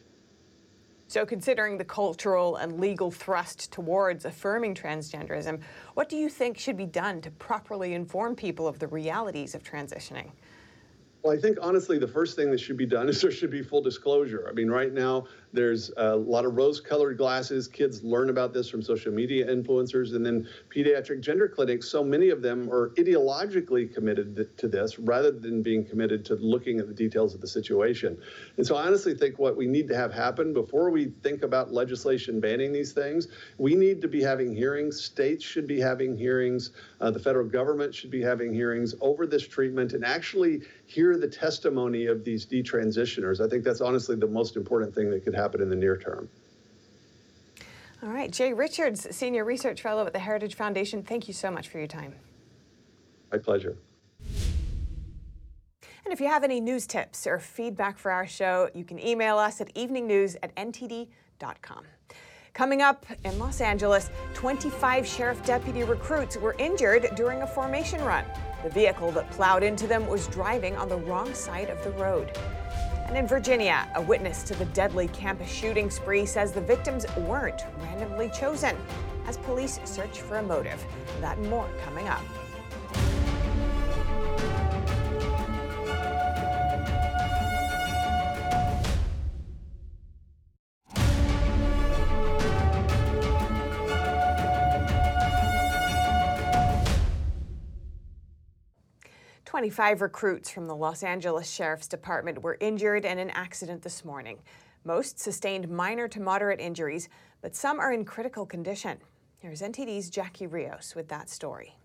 So, 1.08 1.26
considering 1.26 1.78
the 1.78 1.86
cultural 1.86 2.56
and 2.58 2.80
legal 2.80 3.12
thrust 3.12 3.72
towards 3.72 4.26
affirming 4.26 4.76
transgenderism, 4.76 5.60
what 5.96 6.08
do 6.08 6.18
you 6.18 6.30
think 6.30 6.58
should 6.58 6.78
be 6.78 6.86
done 6.86 7.22
to 7.22 7.32
properly 7.32 7.94
inform 7.94 8.36
people 8.36 8.68
of 8.68 8.80
the 8.80 8.88
realities 8.88 9.56
of 9.56 9.64
transitioning? 9.64 10.32
Well, 11.24 11.34
I 11.36 11.38
think 11.38 11.58
honestly, 11.62 11.98
the 11.98 12.08
first 12.08 12.36
thing 12.36 12.52
that 12.52 12.60
should 12.60 12.78
be 12.78 12.86
done 12.86 13.10
is 13.10 13.20
there 13.22 13.32
should 13.32 13.50
be 13.50 13.64
full 13.64 13.82
disclosure. 13.82 14.48
I 14.48 14.54
mean, 14.54 14.70
right 14.70 14.94
now, 14.94 15.26
there's 15.56 15.90
a 15.98 16.16
lot 16.16 16.46
of 16.46 16.56
rose 16.56 16.80
colored 16.82 17.18
glasses. 17.18 17.68
Kids 17.68 18.04
learn 18.04 18.30
about 18.30 18.54
this 18.54 18.70
from 18.70 18.82
social 18.82 19.12
media 19.12 19.48
influencers 19.48 20.14
and 20.16 20.26
then 20.26 20.48
pediatric 20.70 21.22
gender 21.22 21.48
clinics. 21.48 21.88
So 21.88 22.04
many 22.04 22.30
of 22.30 22.42
them 22.42 22.70
are 22.70 22.90
ideologically 22.98 23.92
committed 23.92 24.58
to 24.58 24.68
this 24.68 25.00
rather 25.00 25.32
than 25.32 25.64
being 25.64 25.86
committed 25.86 26.26
to 26.26 26.36
looking 26.36 26.80
at 26.80 26.88
the 26.88 26.94
details 26.94 27.34
of 27.34 27.42
the 27.42 27.48
situation. 27.48 28.18
And 28.58 28.68
so 28.68 28.76
I 28.76 28.86
honestly 28.86 29.16
think 29.16 29.40
what 29.40 29.56
we 29.56 29.66
need 29.66 29.88
to 29.88 29.96
have 29.96 30.14
happen 30.14 30.54
before 30.54 30.90
we 30.92 31.06
think 31.24 31.44
about 31.44 31.72
legislation 31.72 32.40
banning 32.40 32.74
these 32.74 32.92
things, 32.92 33.30
we 33.58 33.76
need 33.76 34.02
to 34.02 34.08
be 34.08 34.22
having 34.22 34.54
hearings. 34.54 35.02
States 35.02 35.44
should 35.44 35.68
be 35.68 35.80
having 35.80 36.18
hearings. 36.18 36.72
Uh, 37.00 37.12
the 37.12 37.20
federal 37.20 37.48
government 37.48 37.96
should 37.96 38.12
be 38.12 38.22
having 38.22 38.54
hearings 38.54 38.94
over 39.00 39.26
this 39.26 39.48
treatment 39.48 39.94
and 39.94 40.04
actually 40.04 40.62
hear 40.86 41.18
the 41.18 41.28
testimony 41.28 42.08
of 42.08 42.24
these 42.24 42.46
detransitioners. 42.46 43.44
I 43.44 43.50
think 43.50 43.64
that's 43.64 43.82
honestly 43.82 44.16
the 44.16 44.28
most 44.28 44.58
important 44.58 44.94
thing 44.94 45.10
that 45.12 45.24
could 45.24 45.34
happen 45.34 45.45
happen 45.46 45.62
in 45.62 45.70
the 45.70 45.76
near 45.76 45.96
term. 45.96 46.28
All 48.02 48.10
right, 48.10 48.32
Jay 48.32 48.52
Richards, 48.52 49.08
Senior 49.16 49.46
Research 49.46 49.82
Fellow 49.82 50.06
at 50.08 50.14
the 50.14 50.20
Heritage 50.20 50.56
Foundation, 50.56 51.04
thank 51.04 51.28
you 51.28 51.34
so 51.36 51.52
much 51.52 51.70
for 51.70 51.78
your 51.78 51.88
time. 51.88 52.16
My 53.32 53.38
pleasure. 53.38 53.78
And 56.04 56.12
if 56.14 56.20
you 56.20 56.28
have 56.28 56.44
any 56.44 56.60
news 56.60 56.88
tips 56.88 57.28
or 57.28 57.40
feedback 57.40 57.98
for 57.98 58.12
our 58.12 58.28
show, 58.28 58.70
you 58.74 58.84
can 58.84 59.00
email 59.00 59.38
us 59.38 59.62
at 59.62 59.74
eveningnews 59.76 60.36
at 60.42 60.56
ntd.com. 60.56 61.84
Coming 62.54 62.82
up 62.82 63.06
in 63.24 63.38
Los 63.38 63.62
Angeles, 63.62 64.10
25 64.34 65.06
sheriff 65.06 65.46
deputy 65.46 65.84
recruits 65.84 66.38
were 66.38 66.56
injured 66.58 67.10
during 67.16 67.42
a 67.42 67.48
formation 67.48 68.02
run. 68.02 68.24
The 68.64 68.70
vehicle 68.70 69.12
that 69.12 69.30
plowed 69.32 69.62
into 69.62 69.88
them 69.88 70.08
was 70.08 70.28
driving 70.28 70.76
on 70.76 70.90
the 70.90 70.98
wrong 70.98 71.34
side 71.34 71.70
of 71.70 71.84
the 71.84 71.92
road. 71.92 72.32
And 73.06 73.16
in 73.16 73.28
Virginia, 73.28 73.88
a 73.96 74.02
witness 74.02 74.44
to 74.44 74.56
the 74.56 74.66
deadly 74.66 75.08
campus 75.10 75.52
shooting 75.52 75.90
spree 75.90 76.26
says 76.26 76.52
the 76.52 76.62
victims 76.62 77.06
weren't 77.18 77.62
randomly 77.78 78.30
chosen 78.30 78.76
as 79.28 79.38
police 79.38 79.80
search 79.86 80.22
for 80.22 80.38
a 80.38 80.44
motive. 80.44 80.84
That 81.22 81.38
and 81.38 81.50
more 81.50 81.70
coming 81.84 82.08
up. 82.08 82.24
25 99.56 100.02
recruits 100.02 100.50
from 100.50 100.68
the 100.68 100.76
Los 100.76 101.02
Angeles 101.02 101.50
Sheriff's 101.50 101.88
Department 101.88 102.44
were 102.44 102.58
injured 102.60 103.06
in 103.06 103.20
an 103.20 103.30
accident 103.30 103.84
this 103.84 104.04
morning. 104.04 104.40
Most 104.84 105.18
sustained 105.18 105.70
minor 105.70 106.10
to 106.10 106.20
moderate 106.20 106.60
injuries, 106.60 107.08
but 107.42 107.56
some 107.56 107.80
are 107.80 107.94
in 107.94 108.04
critical 108.04 108.46
condition. 108.46 108.98
Here's 109.38 109.62
NTD's 109.62 110.10
Jackie 110.10 110.46
Rios 110.46 110.94
with 110.94 111.08
that 111.08 111.30
story. 111.30 111.78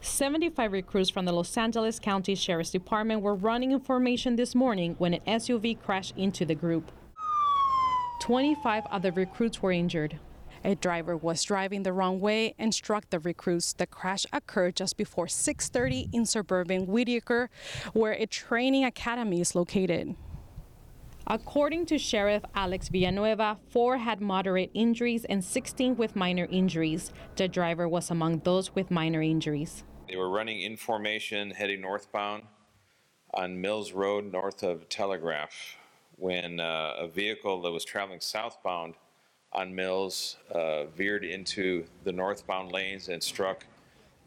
75 0.00 0.72
recruits 0.72 1.08
from 1.08 1.24
the 1.24 1.32
Los 1.32 1.56
Angeles 1.56 2.00
County 2.00 2.34
Sheriff's 2.34 2.70
Department 2.70 3.22
were 3.22 3.36
running 3.36 3.70
in 3.70 3.78
formation 3.78 4.34
this 4.34 4.56
morning 4.56 4.96
when 4.98 5.14
an 5.14 5.20
SUV 5.28 5.80
crashed 5.80 6.14
into 6.16 6.44
the 6.44 6.56
group. 6.56 6.90
25 8.22 8.86
other 8.90 9.12
recruits 9.12 9.62
were 9.62 9.70
injured. 9.70 10.18
A 10.62 10.74
driver 10.74 11.16
was 11.16 11.42
driving 11.42 11.84
the 11.84 11.92
wrong 11.92 12.20
way 12.20 12.54
and 12.58 12.74
struck 12.74 13.08
the 13.08 13.18
recruits. 13.18 13.72
The 13.72 13.86
crash 13.86 14.26
occurred 14.32 14.76
just 14.76 14.96
before 14.96 15.26
6:30 15.26 16.08
in 16.12 16.26
suburban 16.26 16.86
Whittier, 16.86 17.48
where 17.94 18.12
a 18.12 18.26
training 18.26 18.84
academy 18.84 19.40
is 19.40 19.54
located. 19.54 20.16
According 21.26 21.86
to 21.86 21.98
Sheriff 21.98 22.42
Alex 22.54 22.88
Villanueva, 22.88 23.58
four 23.68 23.98
had 23.98 24.20
moderate 24.20 24.70
injuries 24.74 25.24
and 25.24 25.44
16 25.44 25.96
with 25.96 26.16
minor 26.16 26.46
injuries. 26.50 27.12
The 27.36 27.48
driver 27.48 27.88
was 27.88 28.10
among 28.10 28.40
those 28.40 28.74
with 28.74 28.90
minor 28.90 29.22
injuries. 29.22 29.84
They 30.08 30.16
were 30.16 30.28
running 30.28 30.60
in 30.60 30.76
formation 30.76 31.52
heading 31.52 31.82
northbound 31.82 32.42
on 33.32 33.60
Mills 33.60 33.92
Road 33.92 34.32
north 34.32 34.62
of 34.62 34.88
Telegraph 34.88 35.76
when 36.16 36.60
uh, 36.60 36.94
a 36.98 37.06
vehicle 37.06 37.62
that 37.62 37.70
was 37.70 37.84
traveling 37.84 38.20
southbound 38.20 38.94
on 39.52 39.74
Mills 39.74 40.36
uh, 40.50 40.84
veered 40.86 41.24
into 41.24 41.84
the 42.04 42.12
northbound 42.12 42.72
lanes 42.72 43.08
and 43.08 43.22
struck 43.22 43.66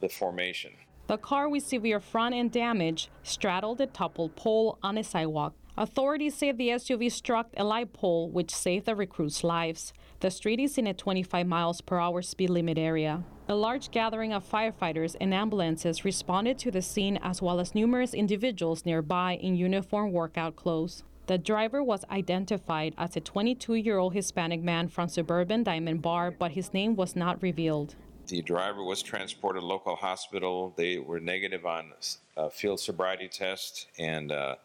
the 0.01 0.09
formation. 0.09 0.71
The 1.07 1.17
car 1.17 1.49
with 1.49 1.63
severe 1.63 1.99
front 1.99 2.35
end 2.35 2.51
damage 2.51 3.09
straddled 3.23 3.81
a 3.81 3.87
toppled 3.87 4.35
pole 4.35 4.77
on 4.81 4.97
a 4.97 5.03
sidewalk. 5.03 5.53
Authorities 5.75 6.35
say 6.35 6.51
the 6.51 6.69
SUV 6.69 7.11
struck 7.11 7.49
a 7.57 7.63
light 7.63 7.93
pole, 7.93 8.29
which 8.29 8.53
saved 8.53 8.85
the 8.85 8.95
recruits' 8.95 9.43
lives. 9.43 9.91
The 10.19 10.29
street 10.29 10.59
is 10.59 10.77
in 10.77 10.85
a 10.85 10.93
25 10.93 11.47
miles 11.47 11.81
per 11.81 11.99
hour 11.99 12.21
speed 12.21 12.51
limit 12.51 12.77
area. 12.77 13.23
A 13.49 13.55
large 13.55 13.89
gathering 13.91 14.31
of 14.31 14.49
firefighters 14.49 15.15
and 15.19 15.33
ambulances 15.33 16.05
responded 16.05 16.59
to 16.59 16.71
the 16.71 16.81
scene, 16.81 17.17
as 17.23 17.41
well 17.41 17.59
as 17.59 17.73
numerous 17.73 18.13
individuals 18.13 18.85
nearby 18.85 19.33
in 19.33 19.55
uniform 19.55 20.11
workout 20.11 20.55
clothes. 20.55 21.03
The 21.25 21.37
driver 21.37 21.81
was 21.81 22.03
identified 22.11 22.93
as 22.97 23.15
a 23.15 23.21
22 23.21 23.75
year 23.75 23.97
old 23.97 24.13
Hispanic 24.13 24.61
man 24.61 24.89
from 24.89 25.07
suburban 25.07 25.63
Diamond 25.63 26.01
Bar, 26.01 26.31
but 26.31 26.51
his 26.51 26.73
name 26.73 26.95
was 26.97 27.15
not 27.15 27.41
revealed. 27.41 27.95
The 28.27 28.41
driver 28.41 28.83
was 28.83 29.01
transported 29.01 29.61
to 29.61 29.65
local 29.65 29.95
hospital. 29.95 30.73
They 30.75 30.97
were 30.97 31.21
negative 31.21 31.65
on 31.65 31.93
a 32.35 32.49
field 32.49 32.79
sobriety 32.81 33.29
test 33.29 33.87
and 33.97 34.31
uh, 34.33 34.55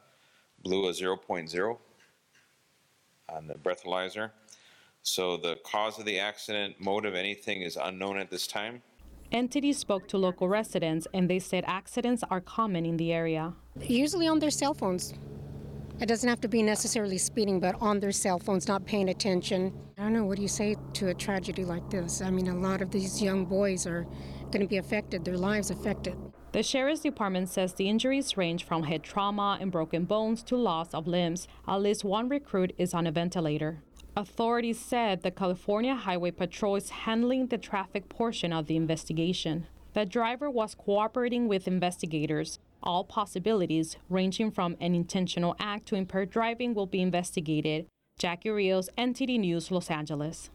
blew 0.64 0.88
a 0.88 0.92
0.0 0.92 1.78
on 3.28 3.46
the 3.46 3.54
breathalyzer. 3.54 4.30
So 5.02 5.36
the 5.36 5.58
cause 5.64 5.98
of 5.98 6.06
the 6.06 6.18
accident, 6.18 6.76
motive, 6.80 7.14
anything 7.14 7.62
is 7.62 7.76
unknown 7.80 8.18
at 8.18 8.30
this 8.30 8.48
time. 8.48 8.82
NTD 9.32 9.74
spoke 9.74 10.08
to 10.08 10.18
local 10.18 10.48
residents 10.48 11.06
and 11.14 11.30
they 11.30 11.38
said 11.38 11.62
accidents 11.66 12.24
are 12.30 12.40
common 12.40 12.84
in 12.84 12.96
the 12.96 13.12
area. 13.12 13.52
Usually 13.80 14.26
on 14.26 14.40
their 14.40 14.50
cell 14.50 14.74
phones. 14.74 15.14
It 16.00 16.06
doesn't 16.06 16.28
have 16.28 16.40
to 16.42 16.48
be 16.48 16.62
necessarily 16.62 17.18
speeding, 17.18 17.58
but 17.58 17.74
on 17.80 17.98
their 17.98 18.12
cell 18.12 18.38
phones, 18.38 18.68
not 18.68 18.86
paying 18.86 19.08
attention. 19.08 19.72
I 19.98 20.02
don't 20.02 20.12
know, 20.12 20.24
what 20.24 20.36
do 20.36 20.42
you 20.42 20.48
say 20.48 20.76
to 20.94 21.08
a 21.08 21.14
tragedy 21.14 21.64
like 21.64 21.90
this? 21.90 22.22
I 22.22 22.30
mean, 22.30 22.46
a 22.46 22.54
lot 22.54 22.82
of 22.82 22.92
these 22.92 23.20
young 23.20 23.44
boys 23.44 23.84
are 23.84 24.06
going 24.52 24.60
to 24.60 24.68
be 24.68 24.76
affected, 24.76 25.24
their 25.24 25.36
lives 25.36 25.70
affected. 25.70 26.16
The 26.52 26.62
Sheriff's 26.62 27.00
Department 27.00 27.48
says 27.48 27.74
the 27.74 27.88
injuries 27.88 28.36
range 28.36 28.64
from 28.64 28.84
head 28.84 29.02
trauma 29.02 29.58
and 29.60 29.72
broken 29.72 30.04
bones 30.04 30.44
to 30.44 30.56
loss 30.56 30.94
of 30.94 31.08
limbs. 31.08 31.48
At 31.66 31.82
least 31.82 32.04
one 32.04 32.28
recruit 32.28 32.74
is 32.78 32.94
on 32.94 33.06
a 33.06 33.10
ventilator. 33.10 33.82
Authorities 34.16 34.78
said 34.78 35.22
the 35.22 35.32
California 35.32 35.96
Highway 35.96 36.30
Patrol 36.30 36.76
is 36.76 36.90
handling 36.90 37.48
the 37.48 37.58
traffic 37.58 38.08
portion 38.08 38.52
of 38.52 38.66
the 38.66 38.76
investigation. 38.76 39.66
The 39.94 40.06
driver 40.06 40.48
was 40.48 40.76
cooperating 40.76 41.48
with 41.48 41.66
investigators. 41.66 42.60
All 42.82 43.04
possibilities, 43.04 43.96
ranging 44.08 44.50
from 44.50 44.76
an 44.80 44.94
intentional 44.94 45.56
act 45.58 45.86
to 45.88 45.96
impaired 45.96 46.30
driving, 46.30 46.74
will 46.74 46.86
be 46.86 47.02
investigated. 47.02 47.86
Jackie 48.18 48.50
Rios, 48.50 48.88
NTD 48.96 49.40
News, 49.40 49.70
Los 49.70 49.90
Angeles. 49.90 50.50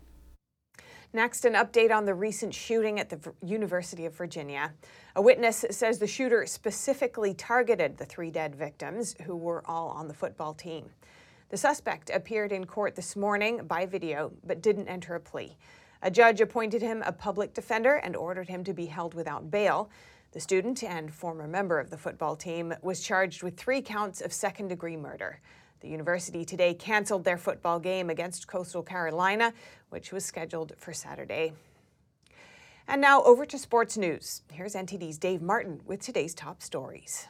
Next, 1.16 1.46
an 1.46 1.54
update 1.54 1.96
on 1.96 2.06
the 2.06 2.16
recent 2.16 2.56
shooting 2.56 3.00
at 3.00 3.10
the 3.10 3.34
University 3.46 4.06
of 4.06 4.16
Virginia. 4.16 4.74
A 5.16 5.22
witness 5.22 5.64
says 5.70 6.00
the 6.00 6.08
shooter 6.08 6.46
specifically 6.48 7.36
targeted 7.36 7.98
the 7.98 8.06
three 8.06 8.32
dead 8.32 8.56
victims, 8.56 9.16
who 9.24 9.36
were 9.36 9.62
all 9.68 9.90
on 9.90 10.08
the 10.08 10.14
football 10.14 10.56
team. 10.56 10.90
The 11.50 11.58
suspect 11.58 12.10
appeared 12.10 12.52
in 12.52 12.66
court 12.66 12.96
this 12.96 13.16
morning 13.16 13.66
by 13.68 13.86
video, 13.86 14.32
but 14.44 14.64
didn't 14.64 14.88
enter 14.88 15.14
a 15.14 15.20
plea. 15.20 15.56
A 16.02 16.10
judge 16.10 16.42
appointed 16.42 16.82
him 16.82 17.04
a 17.06 17.12
public 17.12 17.54
defender 17.54 17.96
and 17.98 18.16
ordered 18.16 18.50
him 18.50 18.64
to 18.64 18.74
be 18.74 18.88
held 18.88 19.14
without 19.14 19.52
bail. 19.52 19.92
The 20.34 20.40
student 20.40 20.84
and 20.84 21.14
former 21.14 21.48
member 21.48 21.80
of 21.80 21.92
the 21.92 21.98
football 21.98 22.36
team 22.36 22.74
was 22.82 23.02
charged 23.02 23.44
with 23.44 23.56
three 23.56 23.84
counts 23.84 24.20
of 24.20 24.34
second 24.34 24.70
degree 24.70 24.98
murder. 24.98 25.40
The 25.82 25.88
university 25.88 26.44
today 26.44 26.74
canceled 26.74 27.24
their 27.24 27.38
football 27.38 27.80
game 27.80 28.10
against 28.10 28.48
Coastal 28.48 28.82
Carolina, 28.82 29.54
which 29.90 30.12
was 30.12 30.26
scheduled 30.26 30.74
for 30.76 30.92
Saturday. 30.92 31.54
And 32.88 33.00
now 33.00 33.22
over 33.22 33.46
to 33.46 33.60
sports 33.60 33.96
news. 33.96 34.42
Here's 34.52 34.74
NTD's 34.74 35.20
Dave 35.20 35.44
Martin 35.44 35.82
with 35.86 36.02
today's 36.02 36.34
top 36.34 36.64
stories. 36.64 37.28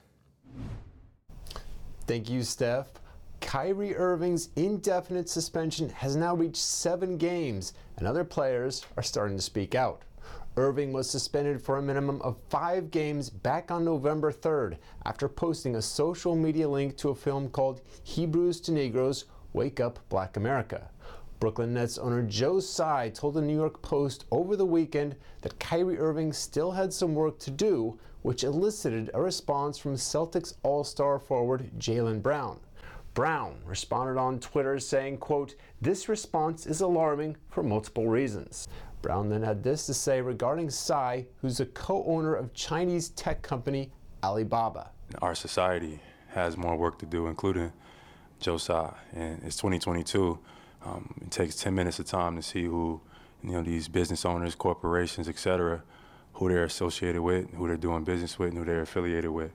Thank 2.08 2.30
you, 2.30 2.42
Steph. 2.44 2.88
Kyrie 3.42 3.98
Irving's 3.98 4.48
indefinite 4.56 5.28
suspension 5.28 5.90
has 5.90 6.16
now 6.16 6.34
reached 6.36 6.56
seven 6.56 7.18
games, 7.18 7.74
and 7.98 8.08
other 8.08 8.24
players 8.24 8.86
are 8.96 9.04
starting 9.04 9.36
to 9.36 9.44
speak 9.44 9.76
out. 9.76 10.04
Irving 10.56 10.94
was 10.94 11.10
suspended 11.10 11.60
for 11.60 11.78
a 11.78 11.82
minimum 11.82 12.22
of 12.22 12.38
five 12.50 12.92
games 12.92 13.32
back 13.32 13.72
on 13.72 13.84
November 13.84 14.32
3rd 14.32 14.78
after 15.04 15.28
posting 15.28 15.76
a 15.76 15.82
social 15.82 16.36
media 16.36 16.70
link 16.70 16.96
to 16.98 17.10
a 17.10 17.16
film 17.16 17.50
called 17.50 17.82
Hebrews 18.04 18.62
to 18.62 18.72
Negroes 18.72 19.26
Wake 19.54 19.80
Up 19.80 19.98
Black 20.10 20.38
America. 20.38 20.92
Brooklyn 21.40 21.74
Nets 21.74 21.98
owner 21.98 22.22
Joe 22.22 22.60
Tsai 22.60 23.10
told 23.10 23.34
the 23.34 23.42
New 23.42 23.56
York 23.56 23.82
Post 23.82 24.26
over 24.30 24.56
the 24.56 24.66
weekend 24.66 25.16
that 25.42 25.60
Kyrie 25.60 25.98
Irving 25.98 26.32
still 26.32 26.72
had 26.72 26.94
some 26.94 27.16
work 27.16 27.40
to 27.40 27.52
do, 27.52 27.98
which 28.22 28.44
elicited 28.44 29.10
a 29.16 29.22
response 29.22 29.80
from 29.80 29.96
Celtics 29.96 30.54
All-Star 30.62 31.18
forward 31.18 31.72
Jaylen 31.80 32.22
Brown. 32.22 32.60
Brown 33.16 33.58
responded 33.66 34.20
on 34.20 34.40
Twitter 34.40 34.80
saying, 34.80 35.18
quote, 35.18 35.56
this 35.82 36.08
response 36.08 36.66
is 36.66 36.82
alarming 36.82 37.38
for 37.50 37.62
multiple 37.62 38.08
reasons. 38.08 38.68
Brown 39.04 39.30
then 39.30 39.44
had 39.44 39.62
this 39.62 39.86
to 39.86 39.94
say 39.94 40.22
regarding 40.22 40.70
Tsai, 40.70 41.28
who's 41.42 41.60
a 41.60 41.66
co-owner 41.68 42.34
of 42.34 42.54
Chinese 42.54 43.10
tech 43.10 43.44
company 43.44 43.92
Alibaba. 44.24 44.90
Our 45.22 45.36
society 45.36 46.00
has 46.30 46.58
more 46.58 46.76
work 46.76 46.98
to 47.00 47.06
do, 47.06 47.28
including 47.28 47.72
Joe 48.40 48.58
Tsai. 48.58 48.92
And 49.14 49.44
it's 49.44 49.58
2022. 49.58 50.40
Um, 50.86 51.14
it 51.22 51.32
takes 51.32 51.56
10 51.58 51.76
minutes 51.76 52.00
of 52.00 52.06
time 52.06 52.38
to 52.38 52.42
see 52.42 52.64
who, 52.64 53.02
you 53.44 53.52
know, 53.52 53.62
these 53.62 53.90
business 53.90 54.26
owners, 54.26 54.56
corporations, 54.56 55.28
etc., 55.28 55.84
who 56.36 56.50
they're 56.50 56.64
associated 56.64 57.22
with, 57.22 57.54
who 57.54 57.68
they're 57.68 57.78
doing 57.78 58.06
business 58.06 58.40
with, 58.40 58.50
and 58.50 58.58
who 58.58 58.66
they're 58.66 58.82
affiliated 58.82 59.30
with. 59.30 59.52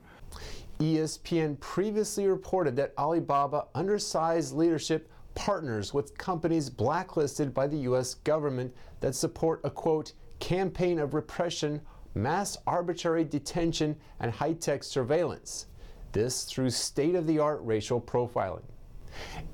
ESPN 0.79 1.59
previously 1.59 2.27
reported 2.27 2.75
that 2.77 2.93
Alibaba 2.97 3.65
under 3.73 3.97
Tsai's 3.97 4.53
leadership 4.53 5.09
partners 5.35 5.93
with 5.93 6.17
companies 6.17 6.69
blacklisted 6.69 7.53
by 7.53 7.67
the 7.67 7.77
U.S. 7.79 8.15
government 8.15 8.73
that 8.99 9.15
support 9.15 9.61
a 9.63 9.69
quote, 9.69 10.13
campaign 10.39 10.99
of 10.99 11.13
repression, 11.13 11.81
mass 12.15 12.57
arbitrary 12.67 13.23
detention, 13.23 13.95
and 14.19 14.31
high 14.31 14.53
tech 14.53 14.83
surveillance. 14.83 15.67
This 16.11 16.43
through 16.43 16.71
state 16.71 17.15
of 17.15 17.27
the 17.27 17.39
art 17.39 17.61
racial 17.63 18.01
profiling. 18.01 18.63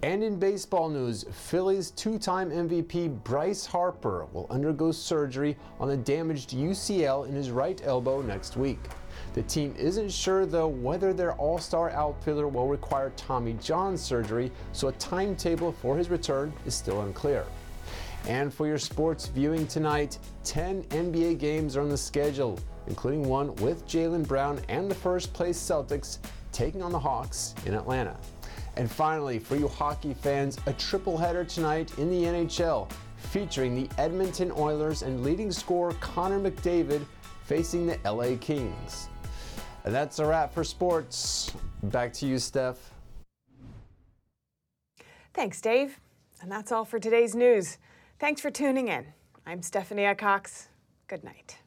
And 0.03 0.23
in 0.23 0.37
baseball 0.37 0.89
news, 0.89 1.25
Phillies 1.31 1.91
two 1.91 2.19
time 2.19 2.49
MVP 2.49 3.23
Bryce 3.23 3.65
Harper 3.65 4.27
will 4.33 4.47
undergo 4.49 4.91
surgery 4.91 5.57
on 5.79 5.87
the 5.87 5.97
damaged 5.97 6.51
UCL 6.51 7.27
in 7.27 7.35
his 7.35 7.51
right 7.51 7.81
elbow 7.85 8.21
next 8.21 8.57
week. 8.57 8.79
The 9.35 9.43
team 9.43 9.75
isn't 9.77 10.13
sure, 10.13 10.45
though, 10.45 10.69
whether 10.69 11.11
their 11.11 11.33
all 11.33 11.57
star 11.57 11.89
outfielder 11.89 12.47
will 12.47 12.69
require 12.69 13.11
Tommy 13.17 13.57
John 13.61 13.97
surgery, 13.97 14.49
so 14.71 14.87
a 14.87 14.93
timetable 14.93 15.73
for 15.73 15.97
his 15.97 16.09
return 16.09 16.53
is 16.65 16.73
still 16.73 17.01
unclear. 17.01 17.43
And 18.29 18.53
for 18.53 18.65
your 18.65 18.77
sports 18.77 19.27
viewing 19.27 19.67
tonight, 19.67 20.19
10 20.45 20.83
NBA 20.83 21.37
games 21.37 21.75
are 21.75 21.81
on 21.81 21.89
the 21.89 21.97
schedule, 21.97 22.57
including 22.87 23.27
one 23.27 23.53
with 23.55 23.85
Jaylen 23.85 24.25
Brown 24.25 24.61
and 24.69 24.89
the 24.89 24.95
first 24.95 25.33
place 25.33 25.59
Celtics 25.59 26.19
taking 26.53 26.81
on 26.81 26.93
the 26.93 26.99
Hawks 26.99 27.55
in 27.65 27.73
Atlanta. 27.73 28.15
And 28.77 28.89
finally, 28.89 29.37
for 29.37 29.57
you 29.57 29.67
hockey 29.67 30.13
fans, 30.13 30.57
a 30.65 30.71
triple 30.71 31.17
header 31.17 31.43
tonight 31.43 31.91
in 31.97 32.09
the 32.09 32.23
NHL 32.23 32.89
featuring 33.17 33.75
the 33.75 33.89
Edmonton 33.97 34.53
Oilers 34.55 35.01
and 35.01 35.25
leading 35.25 35.51
scorer 35.51 35.91
Connor 35.99 36.39
McDavid 36.39 37.05
facing 37.43 37.85
the 37.85 37.99
LA 38.09 38.37
Kings. 38.39 39.09
And 39.85 39.93
that's 39.93 40.17
a 40.17 40.25
wrap 40.25 40.53
for 40.53 40.63
sports. 40.63 41.51
Back 41.83 42.11
to 42.13 42.25
you, 42.25 42.39
Steph. 42.39 42.91
Thanks, 45.33 45.61
Dave. 45.61 45.99
And 46.41 46.51
that's 46.51 46.71
all 46.71 46.85
for 46.85 46.99
today's 46.99 47.35
news. 47.35 47.77
Thanks 48.19 48.41
for 48.41 48.49
tuning 48.49 48.87
in. 48.87 49.05
I'm 49.45 49.61
Stephanie 49.61 50.13
Cox. 50.15 50.69
Good 51.07 51.23
night. 51.23 51.57